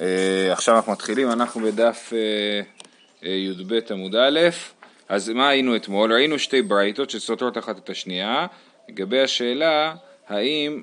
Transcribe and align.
אה, 0.00 0.52
עכשיו 0.52 0.76
אנחנו 0.76 0.92
מתחילים, 0.92 1.30
אנחנו 1.30 1.60
בדף 1.60 2.12
אה, 2.12 2.60
אה, 3.24 3.34
י"ב 3.34 3.78
עמוד 3.90 4.16
א', 4.16 4.40
אז 5.08 5.28
מה 5.28 5.48
היינו 5.48 5.76
אתמול? 5.76 6.12
ראינו 6.12 6.38
שתי 6.38 6.62
ברייתות 6.62 7.10
שסותרות 7.10 7.58
אחת 7.58 7.78
את 7.78 7.90
השנייה, 7.90 8.46
לגבי 8.88 9.20
השאלה 9.20 9.94
האם, 10.28 10.82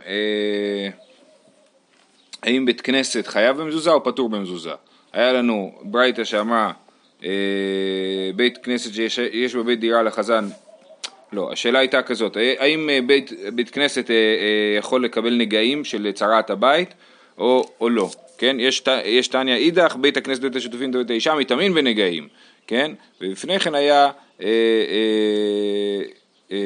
האם 2.44 2.66
בית 2.66 2.82
כנסת 2.82 3.28
חייב 3.28 3.58
במזוזה 3.58 3.92
או 3.92 4.04
פטור 4.04 4.30
במזוזה. 4.30 4.72
היה 5.13 5.34
לנו 5.34 5.72
ברייתה 5.81 6.26
שאמרה 6.26 6.72
בית 8.36 8.58
כנסת 8.63 8.94
שיש 8.94 9.56
בו 9.56 9.63
בית 9.63 9.79
דירה 9.79 10.04
לחזן 10.04 10.47
לא, 11.34 11.52
השאלה 11.52 11.79
הייתה 11.79 12.02
כזאת, 12.02 12.38
האם 12.58 12.90
בית, 13.08 13.31
בית 13.56 13.70
כנסת 13.70 14.10
יכול 14.78 15.06
לקבל 15.06 15.36
נגעים 15.36 15.86
של 15.86 16.12
צרת 16.12 16.49
הבית 16.49 16.94
או, 17.38 17.70
או 17.81 17.90
לא? 17.90 18.09
כן? 18.38 18.58
יש, 18.59 18.84
יש 19.05 19.27
תניא 19.27 19.55
אידך, 19.55 19.95
בית 19.95 20.17
הכנסת 20.17 20.41
בית 20.41 20.55
השותפים 20.55 20.91
בית 20.91 21.09
האישה 21.09 21.36
מטמאים 21.36 21.72
ונגעים, 21.76 22.27
כן? 22.68 22.91
ולפני 23.22 23.60
כן 23.60 23.76
היה, 23.76 24.10
אה, 24.41 24.46
אה, 24.46 26.04
אה, 26.52 26.58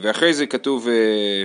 ואחרי 0.00 0.34
זה 0.34 0.46
כתוב, 0.46 0.88
אה, 0.88 1.44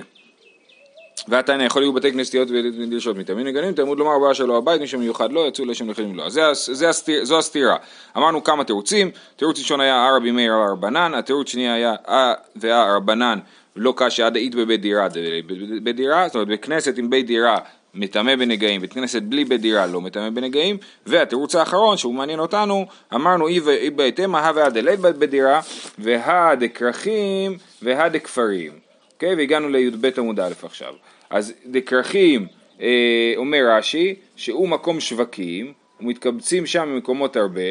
והתניא 1.28 1.66
יכול 1.66 1.82
להיות 1.82 1.96
בתי 1.96 2.12
כנסתיות 2.12 2.48
ודרשות 2.52 3.18
מטמאים 3.18 3.48
ונגעים, 3.48 3.74
תלמוד 3.74 4.00
לומר 4.00 4.12
הבעיה 4.12 4.34
שלו 4.34 4.58
הבית, 4.58 4.82
מי 4.82 4.88
שמיוחד 4.88 5.32
לא, 5.32 5.48
יצאו 5.48 5.66
לשם 5.66 5.90
לחיים 5.90 6.16
לו. 6.16 6.26
אז 6.26 6.40
זה, 6.56 6.90
הסתיר, 6.90 7.26
זו 7.26 7.38
הסתירה. 7.38 7.76
אמרנו 8.18 8.44
כמה 8.44 8.64
תירוצים, 8.64 9.12
תירוץ 9.36 9.60
ראשון 9.60 9.80
היה 9.80 10.08
הרבי 10.08 10.32
מאיר 10.32 10.54
הרבנן, 10.54 11.14
התירוץ 11.14 11.50
שני 11.50 11.70
היה 11.70 11.96
אה 12.08 12.34
והרבנן 12.56 13.40
לא 13.76 13.94
קשה 13.98 14.26
עד 14.26 14.36
האית 14.36 14.56
בבית 14.56 14.82
דירה, 14.82 15.08
בבית 15.48 15.96
דירה, 15.96 16.28
זאת 16.28 16.36
אומרת 16.36 16.48
בכנסת 16.48 16.98
עם 16.98 17.10
בית 17.10 17.26
דירה 17.26 17.58
מטמא 17.98 18.36
בנגעים, 18.36 18.82
בית 18.82 18.94
כנסת 18.94 19.22
בלי 19.22 19.46
בית 19.46 19.62
דירה 19.62 19.88
לא 19.88 20.02
מטמא 20.02 20.30
בנגעים, 20.30 20.78
והתירוץ 21.06 21.56
האחרון 21.56 21.98
שהוא 21.98 22.14
מעניין 22.14 22.40
אותנו, 22.40 22.86
אמרנו 23.14 23.48
אי 23.48 23.90
בהתאמה 23.90 24.48
הווה 24.48 24.70
דלית 24.70 25.00
בדירה, 25.00 25.62
והא 26.00 26.56
דכרכים 26.56 27.58
והא 27.82 28.08
דכפרים, 28.08 28.72
אוקיי? 29.14 29.36
והגענו 29.36 29.70
לי"ב 29.70 30.10
עמוד 30.18 30.40
א' 30.40 30.54
עכשיו. 30.64 30.94
אז 31.30 31.54
דכרכים, 31.66 32.48
אה, 32.82 33.34
אומר 33.38 33.64
רש"י, 33.78 34.16
שהוא 34.36 34.70
מקום 34.70 35.00
שווקים, 35.00 35.74
ומתקבצים 36.02 36.66
שם 36.66 36.90
ממקומות 36.90 37.36
הרבה, 37.36 37.62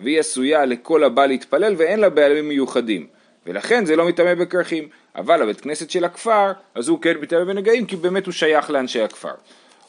והיא 0.00 0.20
עשויה 0.20 0.64
לכל 0.64 1.04
הבא 1.04 1.26
להתפלל 1.26 1.74
ואין 1.76 2.00
לה 2.00 2.08
בעלים 2.08 2.48
מיוחדים. 2.48 3.06
ולכן 3.46 3.84
זה 3.84 3.96
לא 3.96 4.08
מטמא 4.08 4.34
בכרכים. 4.34 4.88
אבל 5.16 5.42
הבית 5.42 5.60
כנסת 5.60 5.90
של 5.90 6.04
הכפר, 6.04 6.52
אז 6.74 6.88
הוא 6.88 7.00
כן 7.00 7.14
מטמא 7.20 7.44
בנגעים, 7.44 7.86
כי 7.86 7.96
באמת 7.96 8.26
הוא 8.26 8.32
שייך 8.32 8.70
לאנשי 8.70 9.00
הכפר. 9.00 9.34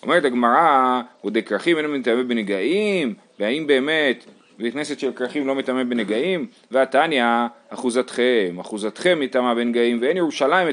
אומרת 0.06 0.26
הגמרא, 0.26 1.02
הוא 1.22 1.32
דכרכים 1.32 1.78
אינו 1.78 1.90
מטמא 1.90 2.24
בנגעים, 2.24 3.14
והאם 3.40 3.68
באמת 3.68 4.26
בית 4.58 4.74
כנסת 4.74 5.00
של 5.00 5.12
כרכים 5.12 5.48
לא 5.48 5.56
מטמא 5.56 5.84
בנגעים? 5.84 6.48
והתניא, 6.72 7.26
אחוזתכם, 7.70 8.58
אחוזתכם 8.62 9.20
מטמא 9.20 9.54
בנגעים, 9.54 9.98
ואין 10.02 10.18
ירושלים 10.18 10.68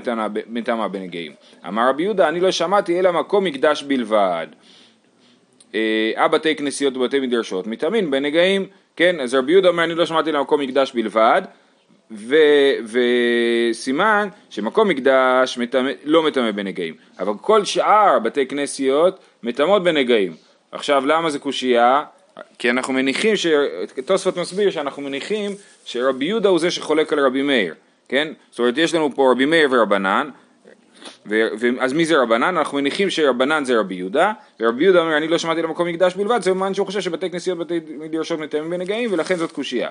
מטמא 0.48 0.88
בנגעים. 0.88 1.32
אמר 1.68 1.88
רבי 1.88 2.02
יהודה, 2.02 2.28
אני 2.28 2.40
לא 2.40 2.50
שמעתי 2.50 2.98
אלא 2.98 3.12
מקום 3.12 3.44
מקדש 3.44 3.82
בלבד. 3.82 4.46
אה, 5.74 6.28
בתי 6.28 6.56
כנסיות 6.56 6.96
ובתי 6.96 7.20
מדרשות 7.20 7.66
מטמאים 7.66 8.10
בנגעים, 8.10 8.66
כן, 8.96 9.20
אז 9.20 9.34
רבי 9.34 9.52
יהודה 9.52 9.68
אומר 9.68 9.84
אני 9.84 9.94
לא 9.94 10.06
שמעתי 10.06 10.30
אלא 10.30 10.42
מקום 10.42 10.60
מקדש 10.60 10.92
בלבד, 10.92 11.42
וסימן 13.72 14.28
שמקום 14.50 14.88
מקדש 14.88 15.58
מטמא, 15.58 15.90
לא 16.04 16.22
מטמא 16.22 16.50
בנגעים, 16.50 16.94
אבל 17.18 17.32
כל 17.40 17.64
שאר 17.64 18.18
בתי 18.18 18.46
כנסיות 18.46 19.18
מטמאות 19.42 19.84
בנגעים. 19.84 20.34
עכשיו 20.72 21.06
למה 21.06 21.30
זה 21.30 21.38
קושייה? 21.38 22.02
כי 22.58 22.70
אנחנו 22.70 22.92
מניחים, 22.92 23.36
ש... 23.36 23.46
תוספות 24.04 24.36
מסביר 24.36 24.70
שאנחנו 24.70 25.02
מניחים 25.02 25.50
שרבי 25.84 26.24
יהודה 26.24 26.48
הוא 26.48 26.58
זה 26.58 26.70
שחולק 26.70 27.12
על 27.12 27.26
רבי 27.26 27.42
מאיר, 27.42 27.74
כן? 28.08 28.32
זאת 28.50 28.58
אומרת 28.58 28.78
יש 28.78 28.94
לנו 28.94 29.14
פה 29.14 29.30
רבי 29.32 29.44
מאיר 29.44 29.68
ורבנן, 29.70 30.28
ו... 31.26 31.48
ו... 31.60 31.66
אז 31.80 31.92
מי 31.92 32.04
זה 32.04 32.16
רבנן? 32.16 32.56
אנחנו 32.56 32.78
מניחים 32.78 33.10
שרבנן 33.10 33.64
זה 33.64 33.78
רבי 33.78 33.94
יהודה, 33.94 34.32
ורבי 34.60 34.84
יהודה 34.84 35.00
אומר 35.00 35.16
אני 35.16 35.28
לא 35.28 35.38
שמעתי 35.38 35.62
למקום 35.62 35.88
מקדש 35.88 36.14
בלבד, 36.14 36.42
זה 36.42 36.54
מן 36.54 36.74
שהוא 36.74 36.86
חושב 36.86 37.00
שבתי 37.00 37.30
כנסיות 37.30 37.58
ובתי 37.58 37.80
מדרשות 37.98 38.40
מטמאים 38.40 38.70
בנגעים 38.70 39.12
ולכן 39.12 39.36
זאת 39.36 39.52
קושייה. 39.52 39.90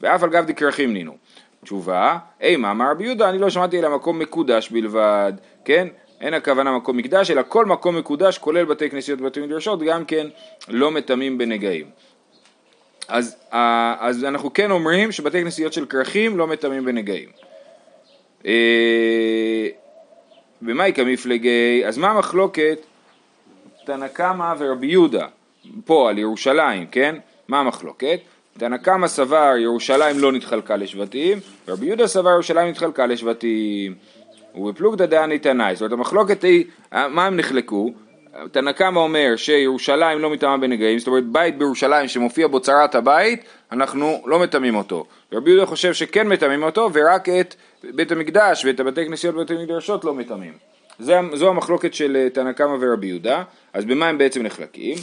ואף 0.00 0.22
על 0.22 0.30
גב 0.30 0.46
דקרחים 0.46 0.92
נינו. 0.92 1.16
תשובה, 1.64 2.18
אימה 2.40 2.70
אמר 2.70 2.90
רבי 2.90 3.04
יהודה, 3.04 3.28
אני 3.30 3.38
לא 3.38 3.50
שמעתי 3.50 3.78
אלא 3.78 3.96
מקום 3.96 4.18
מקודש 4.18 4.70
בלבד, 4.70 5.32
כן? 5.64 5.88
אין 6.20 6.34
הכוונה 6.34 6.76
מקום 6.76 6.96
מקדש, 6.96 7.30
אלא 7.30 7.42
כל 7.48 7.66
מקום 7.66 7.96
מקודש, 7.96 8.38
כולל 8.38 8.64
בתי 8.64 8.90
כנסיות 8.90 9.20
ובתי 9.20 9.40
מדרשות, 9.40 9.82
גם 9.82 10.04
כן 10.04 10.26
לא 10.68 10.90
מטמאים 10.90 11.38
בנגעים. 11.38 11.86
אז, 13.08 13.36
אז 14.00 14.24
אנחנו 14.24 14.52
כן 14.52 14.70
אומרים 14.70 15.12
שבתי 15.12 15.42
כנסיות 15.42 15.72
של 15.72 15.86
כרכים 15.86 16.38
לא 16.38 16.46
מטמאים 16.46 16.84
בנגעים. 16.84 17.28
אה, 18.46 19.68
במאי 20.62 20.92
כמפלגי, 20.94 21.82
אז 21.86 21.98
מה 21.98 22.10
המחלוקת 22.10 22.78
תנא 23.84 24.08
קמא 24.08 24.54
ורבי 24.58 24.86
יהודה, 24.86 25.26
פה 25.84 26.10
על 26.10 26.18
ירושלים, 26.18 26.86
כן? 26.86 27.16
מה 27.48 27.60
המחלוקת? 27.60 28.20
תנא 28.58 28.76
קמא 28.76 29.08
סבר 29.08 29.52
ירושלים 29.58 30.18
לא 30.18 30.32
נתחלקה 30.32 30.76
לשבטים, 30.76 31.38
ורבי 31.68 31.86
יהודה 31.86 32.06
סבר 32.06 32.30
ירושלים 32.30 32.68
נתחלקה 32.68 33.06
לשבטים. 33.06 33.94
ובפלוגתא 34.54 35.06
דעני 35.06 35.38
תנאי, 35.38 35.74
זאת 35.74 35.80
אומרת 35.80 35.92
המחלוקת 35.92 36.42
היא, 36.42 36.64
מה 36.92 37.26
הם 37.26 37.36
נחלקו? 37.36 37.92
תנא 38.52 38.72
קמא 38.72 38.98
אומר 38.98 39.36
שירושלים 39.36 40.18
לא 40.18 40.30
מטמאה 40.30 40.56
בנגעים, 40.56 40.98
זאת 40.98 41.08
אומרת 41.08 41.26
בית 41.26 41.58
בירושלים 41.58 42.08
שמופיע 42.08 42.46
בו 42.46 42.60
צרת 42.60 42.94
הבית, 42.94 43.44
אנחנו 43.72 44.22
לא 44.26 44.38
מטמאים 44.38 44.74
אותו. 44.74 45.06
רבי 45.32 45.50
יהודה 45.50 45.66
חושב 45.66 45.92
שכן 45.92 46.28
מטמאים 46.28 46.62
אותו, 46.62 46.90
ורק 46.92 47.28
את 47.28 47.54
בית 47.94 48.12
המקדש 48.12 48.64
ואת 48.64 48.80
הבתי 48.80 49.06
כנסיות 49.06 49.34
ובתי 49.34 49.54
מדרשות 49.54 50.04
לא 50.04 50.14
מטמאים. 50.14 50.52
זו 51.32 51.48
המחלוקת 51.48 51.94
של 51.94 52.28
תנא 52.32 52.52
קמא 52.52 52.76
ורבי 52.80 53.06
יהודה, 53.06 53.42
אז 53.72 53.84
במה 53.84 54.08
הם 54.08 54.18
בעצם 54.18 54.42
נחלקים? 54.42 54.96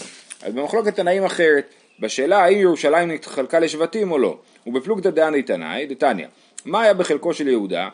אז 0.43 0.53
במחלוקת 0.53 0.95
תנאים 0.95 1.25
אחרת, 1.25 1.73
בשאלה 1.99 2.43
האם 2.43 2.57
ירושלים 2.57 3.11
נתחלקה 3.11 3.59
לשבטים 3.59 4.11
או 4.11 4.17
לא. 4.17 4.37
ובפלוגתא 4.67 5.09
דעני 5.09 5.43
תנאי, 5.43 5.85
דתניא, 5.85 6.27
מה 6.65 6.81
היה 6.81 6.93
בחלקו 6.93 7.33
של 7.33 7.47
יהודה? 7.47 7.89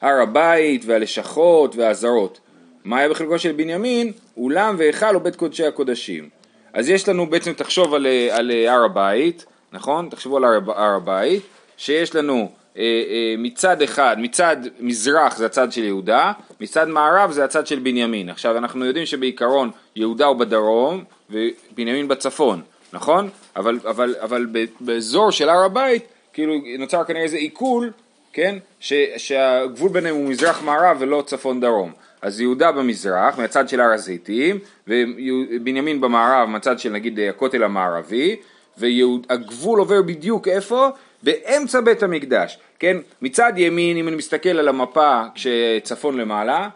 הר 0.00 0.22
הבית 0.22 0.82
והלשכות 0.86 1.76
והעזרות. 1.76 2.40
מה 2.84 2.98
היה 2.98 3.08
בחלקו 3.08 3.38
של 3.38 3.52
בנימין? 3.52 4.12
אולם 4.36 4.74
והיכל 4.78 5.14
או 5.14 5.20
בית 5.20 5.36
קודשי 5.36 5.66
הקודשים. 5.66 6.28
אז 6.72 6.88
יש 6.88 7.08
לנו 7.08 7.26
בעצם, 7.26 7.52
תחשוב 7.52 7.94
על, 7.94 8.06
על 8.30 8.50
הר 8.50 8.84
הבית, 8.84 9.44
נכון? 9.72 10.08
תחשבו 10.08 10.36
על 10.36 10.44
הר 10.44 10.94
הבית, 10.96 11.42
שיש 11.76 12.14
לנו 12.14 12.50
אה, 12.76 12.82
אה, 12.82 13.34
מצד 13.38 13.82
אחד, 13.82 14.16
מצד 14.18 14.56
מזרח 14.80 15.36
זה 15.36 15.46
הצד 15.46 15.72
של 15.72 15.84
יהודה, 15.84 16.32
מצד 16.60 16.88
מערב 16.88 17.30
זה 17.30 17.44
הצד 17.44 17.66
של 17.66 17.78
בנימין. 17.78 18.28
עכשיו 18.28 18.58
אנחנו 18.58 18.84
יודעים 18.84 19.06
שבעיקרון 19.06 19.70
יהודה 19.96 20.26
הוא 20.26 20.36
בדרום 20.36 21.04
ובנימין 21.32 22.08
בצפון, 22.08 22.62
נכון? 22.92 23.28
אבל, 23.56 23.78
אבל, 23.88 24.14
אבל 24.20 24.46
באזור 24.80 25.30
של 25.30 25.48
הר 25.48 25.64
הבית 25.64 26.02
כאילו 26.32 26.54
נוצר 26.78 27.04
כנראה 27.04 27.22
איזה 27.22 27.36
עיכול, 27.36 27.90
כן? 28.32 28.58
ש, 28.80 28.92
שהגבול 29.16 29.90
ביניהם 29.90 30.14
הוא 30.14 30.28
מזרח 30.28 30.62
מערב 30.62 30.96
ולא 31.00 31.22
צפון 31.26 31.60
דרום. 31.60 31.92
אז 32.22 32.40
יהודה 32.40 32.72
במזרח, 32.72 33.38
מהצד 33.38 33.68
של 33.68 33.80
הר 33.80 33.92
הזיתים, 33.92 34.58
ובנימין 34.88 36.00
במערב, 36.00 36.48
מהצד 36.48 36.78
של 36.78 36.90
נגיד 36.90 37.18
הכותל 37.20 37.62
המערבי, 37.62 38.36
והגבול 38.78 39.78
עובר 39.78 40.02
בדיוק 40.02 40.48
איפה? 40.48 40.88
באמצע 41.22 41.80
בית 41.80 42.02
המקדש, 42.02 42.58
כן? 42.78 42.96
מצד 43.22 43.52
ימין, 43.56 43.96
אם 43.96 44.08
אני 44.08 44.16
מסתכל 44.16 44.48
על 44.48 44.68
המפה 44.68 45.22
כשצפון 45.34 46.16
למעלה, 46.16 46.68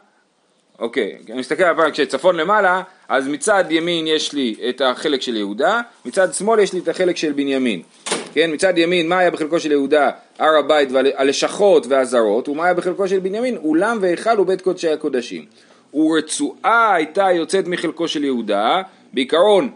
אוקיי, 0.79 1.17
אני 1.31 1.41
מסתכל 1.41 1.63
על 1.63 1.71
המפה 1.71 1.91
כשצפון 1.91 2.37
למעלה, 2.37 2.83
אז 3.09 3.29
מצד 3.29 3.65
ימין 3.71 4.07
יש 4.07 4.33
לי 4.33 4.55
את 4.69 4.81
החלק 4.81 5.23
של 5.23 5.37
יהודה, 5.37 5.81
מצד 6.05 6.35
שמאל 6.35 6.61
יש 6.61 6.73
לי 6.73 6.81
את 6.81 6.89
החלק 6.89 7.17
של 7.17 7.33
בנימין. 7.33 7.83
כן, 8.33 8.53
מצד 8.53 8.79
ימין, 8.79 9.09
מה 9.09 9.19
היה 9.19 9.31
בחלקו 9.31 9.61
של 9.61 9.73
יהודה? 9.73 10.11
הר 10.39 10.57
הבית 10.59 10.89
והלשכות 10.93 11.87
והזרות, 11.87 12.49
ומה 12.49 12.65
היה 12.65 12.75
בחלקו 12.75 13.09
של 13.09 13.19
בנימין? 13.19 13.57
אולם 13.57 13.99
והיכל 14.01 14.41
ובית 14.41 14.61
קודשי 14.61 14.89
הקודשים. 14.89 15.45
ורצועה 15.95 16.95
הייתה 16.95 17.33
יוצאת 17.33 17.67
מחלקו 17.67 18.09
של 18.09 18.25
יהודה, 18.25 18.83
בעיקרון 19.13 19.71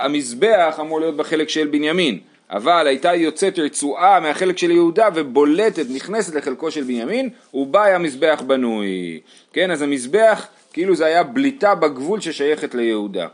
המזבח 0.00 0.76
אמור 0.80 1.00
להיות 1.00 1.16
בחלק 1.16 1.48
של 1.48 1.66
בנימין, 1.66 2.18
אבל 2.50 2.86
הייתה 2.86 3.14
יוצאת 3.14 3.58
רצועה 3.58 4.20
מהחלק 4.20 4.58
של 4.58 4.70
יהודה 4.70 5.08
ובולטת, 5.14 5.86
נכנסת 5.90 6.34
לחלקו 6.34 6.70
של 6.70 6.82
בנימין, 6.82 7.28
ובה 7.54 7.84
היה 7.84 7.98
מזבח 7.98 8.42
בנוי. 8.46 9.20
כן, 9.52 9.70
אז 9.70 9.82
המזבח, 9.82 10.46
כאילו 10.72 10.96
זה 10.96 11.06
היה 11.06 11.22
בליטה 11.22 11.74
בגבול 11.74 12.20
ששייכת 12.20 12.74
ליהודה. 12.74 13.26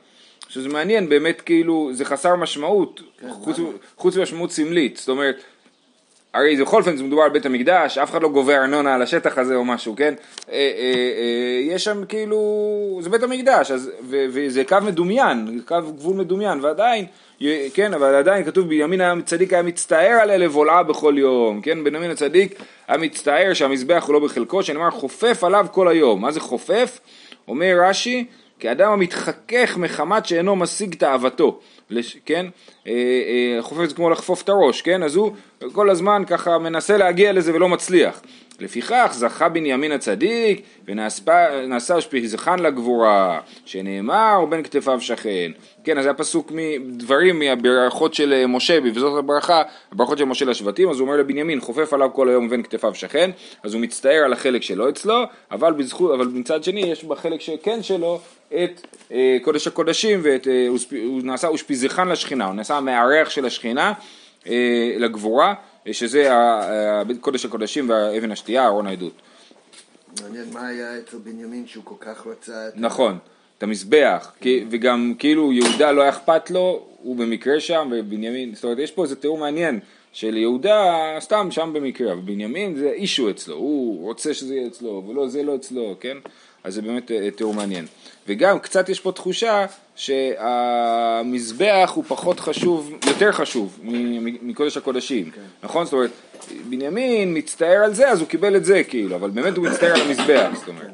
שזה 0.48 0.68
מעניין, 0.68 1.08
באמת 1.08 1.40
כאילו, 1.40 1.90
זה 1.92 2.04
חסר 2.04 2.36
משמעות, 2.36 3.00
כן, 3.20 3.30
חוץ, 3.30 3.56
חוץ 3.96 4.16
משמעות 4.16 4.52
סמלית, 4.52 4.96
זאת 4.96 5.08
אומרת, 5.08 5.36
הרי 6.34 6.56
בכל 6.56 6.80
אופן 6.80 6.96
זה 6.96 7.02
מדובר 7.02 7.22
על 7.22 7.30
בית 7.30 7.46
המקדש, 7.46 7.98
אף 7.98 8.10
אחד 8.10 8.22
לא 8.22 8.28
גובה 8.28 8.56
ארנונה 8.56 8.94
על 8.94 9.02
השטח 9.02 9.38
הזה 9.38 9.54
או 9.54 9.64
משהו, 9.64 9.96
כן? 9.96 10.14
אה, 10.50 10.54
אה, 10.54 10.92
אה, 11.18 11.74
יש 11.74 11.84
שם 11.84 12.04
כאילו, 12.04 13.00
זה 13.02 13.10
בית 13.10 13.22
המקדש, 13.22 13.70
אז, 13.70 13.90
ו, 14.02 14.24
וזה 14.30 14.64
קו 14.64 14.76
מדומיין, 14.82 15.60
קו 15.66 15.76
גבול 15.82 16.16
מדומיין, 16.16 16.60
ועדיין, 16.60 17.06
כן, 17.74 17.94
אבל 17.94 18.14
עדיין 18.14 18.44
כתוב 18.44 18.68
בנימין 18.68 19.00
הצדיק 19.00 19.52
היה 19.52 19.62
מצטער 19.62 20.18
על 20.22 20.30
אלה 20.30 20.48
בולעה 20.48 20.82
בכל 20.82 21.14
יום, 21.18 21.60
כן? 21.60 21.84
בנימין 21.84 22.10
הצדיק 22.10 22.54
היה 22.88 22.98
מצטער 22.98 23.54
שהמזבח 23.54 24.04
הוא 24.06 24.14
לא 24.14 24.20
בחלקו, 24.20 24.62
שנאמר 24.62 24.90
חופף 24.90 25.44
עליו 25.44 25.66
כל 25.72 25.88
היום. 25.88 26.20
מה 26.20 26.32
זה 26.32 26.40
חופף? 26.40 27.00
אומר 27.48 27.76
רש"י, 27.88 28.24
כאדם 28.58 28.92
המתחכך 28.92 29.76
מחמת 29.76 30.26
שאינו 30.26 30.56
משיג 30.56 30.94
תאוותו, 30.94 31.60
כן? 32.26 32.46
אה, 32.86 32.92
אה, 32.92 33.62
חופף 33.62 33.84
זה 33.84 33.94
כמו 33.94 34.10
לחפוף 34.10 34.42
את 34.42 34.48
הראש, 34.48 34.82
כן? 34.82 35.02
אז 35.02 35.16
הוא 35.16 35.32
כל 35.72 35.90
הזמן 35.90 36.22
ככה 36.26 36.58
מנסה 36.58 36.96
להגיע 36.96 37.32
לזה 37.32 37.54
ולא 37.54 37.68
מצליח. 37.68 38.20
לפיכך 38.60 39.10
זכה 39.12 39.48
בנימין 39.48 39.92
הצדיק 39.92 40.62
ונעשה 40.86 42.00
שפיזכן 42.00 42.58
לגבורה, 42.58 43.40
שנאמר 43.64 44.44
בין 44.48 44.62
כתפיו 44.62 45.00
שכן. 45.00 45.50
כן, 45.84 45.98
אז 45.98 46.04
זה 46.04 46.10
הפסוק 46.10 46.52
מדברים 46.54 47.38
מהברכות 47.38 48.14
של 48.14 48.46
משה, 48.46 48.78
וזאת 48.84 49.18
הברכה, 49.18 49.62
הברכות 49.92 50.18
של 50.18 50.24
משה 50.24 50.44
לשבטים, 50.44 50.90
אז 50.90 50.98
הוא 50.98 51.08
אומר 51.08 51.18
לבנימין, 51.18 51.60
חופף 51.60 51.92
עליו 51.92 52.10
כל 52.12 52.28
היום 52.28 52.46
ובין 52.46 52.62
כתפיו 52.62 52.94
שכן, 52.94 53.30
אז 53.62 53.74
הוא 53.74 53.82
מצטער 53.82 54.22
על 54.24 54.32
החלק 54.32 54.62
שלא 54.62 54.88
אצלו, 54.88 55.24
אבל, 55.50 55.72
בזכות, 55.72 56.14
אבל 56.14 56.26
מצד 56.26 56.64
שני 56.64 56.80
יש 56.80 57.04
בחלק 57.04 57.40
שכן 57.40 57.82
שלו 57.82 58.20
את 58.48 58.86
אה, 59.12 59.36
קודש 59.42 59.66
הקודשים, 59.66 60.20
ואת, 60.22 60.48
אה, 60.48 60.68
הוא 61.04 61.22
נעשה 61.22 61.48
אושפיזכן 61.48 62.08
לשכינה, 62.08 62.46
הוא 62.46 62.54
נעשה 62.54 62.76
המארח 62.76 63.30
של 63.30 63.46
השכינה 63.46 63.92
אה, 64.46 64.94
לגבורה. 64.98 65.54
שזה 65.92 66.30
קודש 67.20 67.44
הקודשים 67.44 67.90
ואבן 67.90 68.30
השתייה, 68.30 68.66
ארון 68.66 68.86
העדות. 68.86 69.12
מעניין 70.22 70.44
מה 70.52 70.66
היה 70.66 70.98
אצל 70.98 71.16
בנימין 71.16 71.66
שהוא 71.66 71.84
כל 71.84 71.94
כך 72.00 72.26
רצה 72.26 72.68
את... 72.68 72.72
נכון, 72.76 73.18
את 73.58 73.62
המזבח, 73.62 74.32
וגם 74.70 75.14
כאילו 75.18 75.52
יהודה 75.52 75.92
לא 75.92 76.02
היה 76.02 76.10
אכפת 76.10 76.50
לו, 76.50 76.86
הוא 77.02 77.16
במקרה 77.16 77.60
שם, 77.60 77.90
ובנימין, 77.92 78.54
זאת 78.54 78.64
אומרת 78.64 78.78
יש 78.78 78.90
פה 78.90 79.02
איזה 79.02 79.16
תיאור 79.16 79.38
מעניין 79.38 79.80
של 80.12 80.36
יהודה 80.36 80.94
סתם 81.20 81.48
שם 81.50 81.70
במקרה, 81.72 82.12
אבל 82.12 82.20
בנימין 82.20 82.76
זה 82.76 82.90
אישו 82.90 83.30
אצלו, 83.30 83.56
הוא 83.56 84.02
רוצה 84.02 84.34
שזה 84.34 84.54
יהיה 84.54 84.66
אצלו, 84.66 85.04
ולא 85.08 85.28
זה 85.28 85.42
לא 85.42 85.54
אצלו, 85.54 85.96
כן? 86.00 86.16
אז 86.64 86.74
זה 86.74 86.82
באמת 86.82 87.10
אה, 87.10 87.30
תיאור 87.30 87.54
מעניין. 87.54 87.86
וגם 88.28 88.58
קצת 88.58 88.88
יש 88.88 89.00
פה 89.00 89.12
תחושה 89.12 89.66
שהמזבח 89.96 91.92
הוא 91.94 92.04
פחות 92.08 92.40
חשוב, 92.40 92.92
יותר 93.06 93.32
חשוב 93.32 93.78
מקודש 94.42 94.76
הקודשים, 94.76 95.30
כן. 95.30 95.40
נכון? 95.62 95.84
זאת 95.84 95.92
אומרת, 95.92 96.10
בנימין 96.68 97.38
מצטער 97.38 97.84
על 97.84 97.94
זה 97.94 98.08
אז 98.08 98.20
הוא 98.20 98.28
קיבל 98.28 98.56
את 98.56 98.64
זה 98.64 98.84
כאילו, 98.84 99.16
אבל 99.16 99.30
באמת 99.30 99.56
הוא 99.56 99.66
מצטער 99.66 99.94
על 99.94 100.00
המזבח, 100.00 100.50
זאת 100.54 100.68
אומרת. 100.68 100.90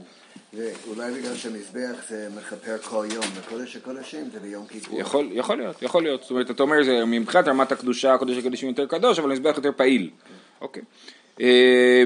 ואולי 0.55 1.12
בגלל 1.12 1.37
שמזבח 1.37 2.08
זה 2.08 2.28
מכפר 2.37 2.78
כל 2.78 3.06
יום, 3.14 3.25
וקודש 3.34 3.76
הקודשים 3.76 4.31
זה 4.32 4.40
ביום 4.40 4.67
כיפור. 4.67 5.00
יכול, 5.00 5.28
יכול 5.32 5.56
להיות, 5.56 5.82
יכול 5.82 6.02
להיות. 6.02 6.22
זאת 6.22 6.31
אומרת, 6.31 6.50
אתה 6.50 6.62
אומר, 6.62 7.06
מבחינת 7.06 7.49
רמת 7.49 7.72
הקדושה, 7.72 8.19
קודש 8.19 8.38
הקודשים 8.38 8.69
יותר 8.69 8.87
קדוש, 8.87 9.19
אבל 9.19 9.31
המזבח 9.31 9.56
יותר 9.56 9.70
פעיל. 9.76 10.11
כן. 10.25 10.34
אוקיי. 10.61 10.82
אה, 11.40 12.02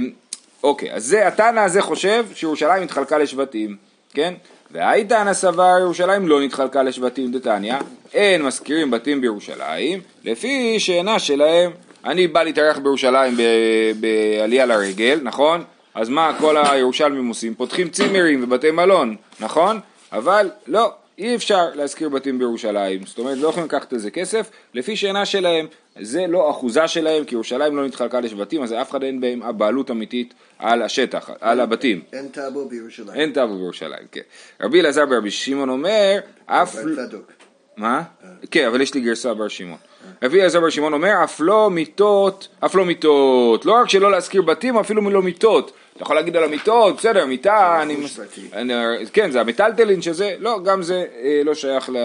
אוקיי, 0.65 0.93
אז 0.93 1.05
זה, 1.05 1.29
התנא 1.29 1.61
הזה 1.61 1.83
חושב 1.83 2.27
שירושלים 2.35 2.83
התחלקה 2.83 3.19
לשבטים, 3.19 3.77
כן? 4.15 4.35
והאיתנא 4.71 5.33
סבר 5.33 5.77
ירושלים 5.81 6.29
לא 6.29 6.41
נתחלקה 6.41 6.83
לשבטים 6.83 7.33
דתניא, 7.33 7.75
אין 8.15 8.43
מזכירים 8.43 8.91
בתים 8.91 9.21
בירושלים, 9.21 10.01
לפי 10.25 10.81
שאינה 10.81 11.19
שלהם. 11.19 11.71
אני 12.05 12.27
בא 12.27 12.43
להתארח 12.43 12.79
בירושלים 12.79 13.37
בעלייה 14.01 14.67
לרגל, 14.67 15.21
נכון? 15.23 15.65
אז 15.95 16.09
מה 16.09 16.37
כל 16.39 16.57
הירושלמים 16.57 17.29
עושים? 17.29 17.55
פותחים 17.55 17.89
צימרים 17.89 18.45
ובתי 18.45 18.71
מלון, 18.71 19.17
נכון? 19.41 19.81
אבל 20.13 20.51
לא, 20.67 20.93
אי 21.19 21.35
אפשר 21.35 21.71
להשכיר 21.75 22.09
בתים 22.09 22.39
בירושלים, 22.39 23.07
זאת 23.07 23.19
אומרת 23.19 23.39
לא 23.39 23.49
יכולים 23.49 23.69
לקחת 23.69 23.93
איזה 23.93 24.11
כסף 24.11 24.51
לפי 24.75 24.97
שאינה 24.97 25.27
שלהם, 25.27 25.67
זה 26.01 26.27
לא 26.27 26.51
אחוזה 26.51 26.89
שלהם 26.89 27.25
כי 27.25 27.35
ירושלים 27.35 27.77
לא 27.77 27.87
נתחלקה 27.87 28.21
לשבטים 28.21 28.63
אז 28.63 28.73
אף 28.73 28.91
אחד 28.91 29.03
אין 29.03 29.21
בהם 29.21 29.43
הבעלות 29.43 29.91
אמיתית 29.91 30.35
על 30.59 30.83
השטח, 30.83 31.31
על 31.41 31.61
הבתים. 31.61 32.03
אין 32.13 32.29
טאבו 32.29 32.69
בירושלים. 32.69 33.21
אין 33.21 33.33
טאבו 33.33 33.59
בירושלים, 33.59 34.07
כן. 34.13 34.21
רבי 34.61 34.81
אלעזר 34.81 35.07
ברבי 35.07 35.31
שמעון 35.31 35.69
אומר, 35.69 36.19
אף... 36.47 36.77
מה? 37.77 38.03
אה. 38.25 38.29
כן, 38.51 38.67
אבל 38.67 38.81
יש 38.81 38.95
לי 38.95 39.01
גרסה 39.01 39.35
בר 39.35 39.49
שמעון. 39.49 39.79
רבי 40.23 40.41
אלעזר 40.41 40.61
בר 40.61 40.71
שמעון 40.71 40.93
אומר, 40.93 41.25
אף 41.25 41.41
לא 41.41 41.71
מיטות, 41.71 42.49
אף 42.65 42.75
לא 42.75 42.85
מיטות, 42.85 43.67
לא 43.67 43.73
רק 43.73 43.89
שלא 43.89 44.11
להשכיר 44.11 44.43
בתים, 44.43 44.79
אפילו 44.79 45.03
מלא 45.03 45.23
מיטות. 45.23 45.73
אתה 45.95 46.03
יכול 46.03 46.17
להגיד 46.17 46.37
על 46.37 46.45
המיטות, 46.45 46.97
בסדר, 46.97 47.27
מיטה, 47.27 47.83
אני... 47.83 47.97
כן, 49.13 49.31
זה 49.31 49.41
המטלטלין 49.41 50.03
שזה, 50.03 50.35
לא, 50.39 50.61
גם 50.65 50.83
זה 50.83 51.05
אה, 51.23 51.41
לא 51.45 51.55
שייך 51.55 51.91
ל... 51.91 51.97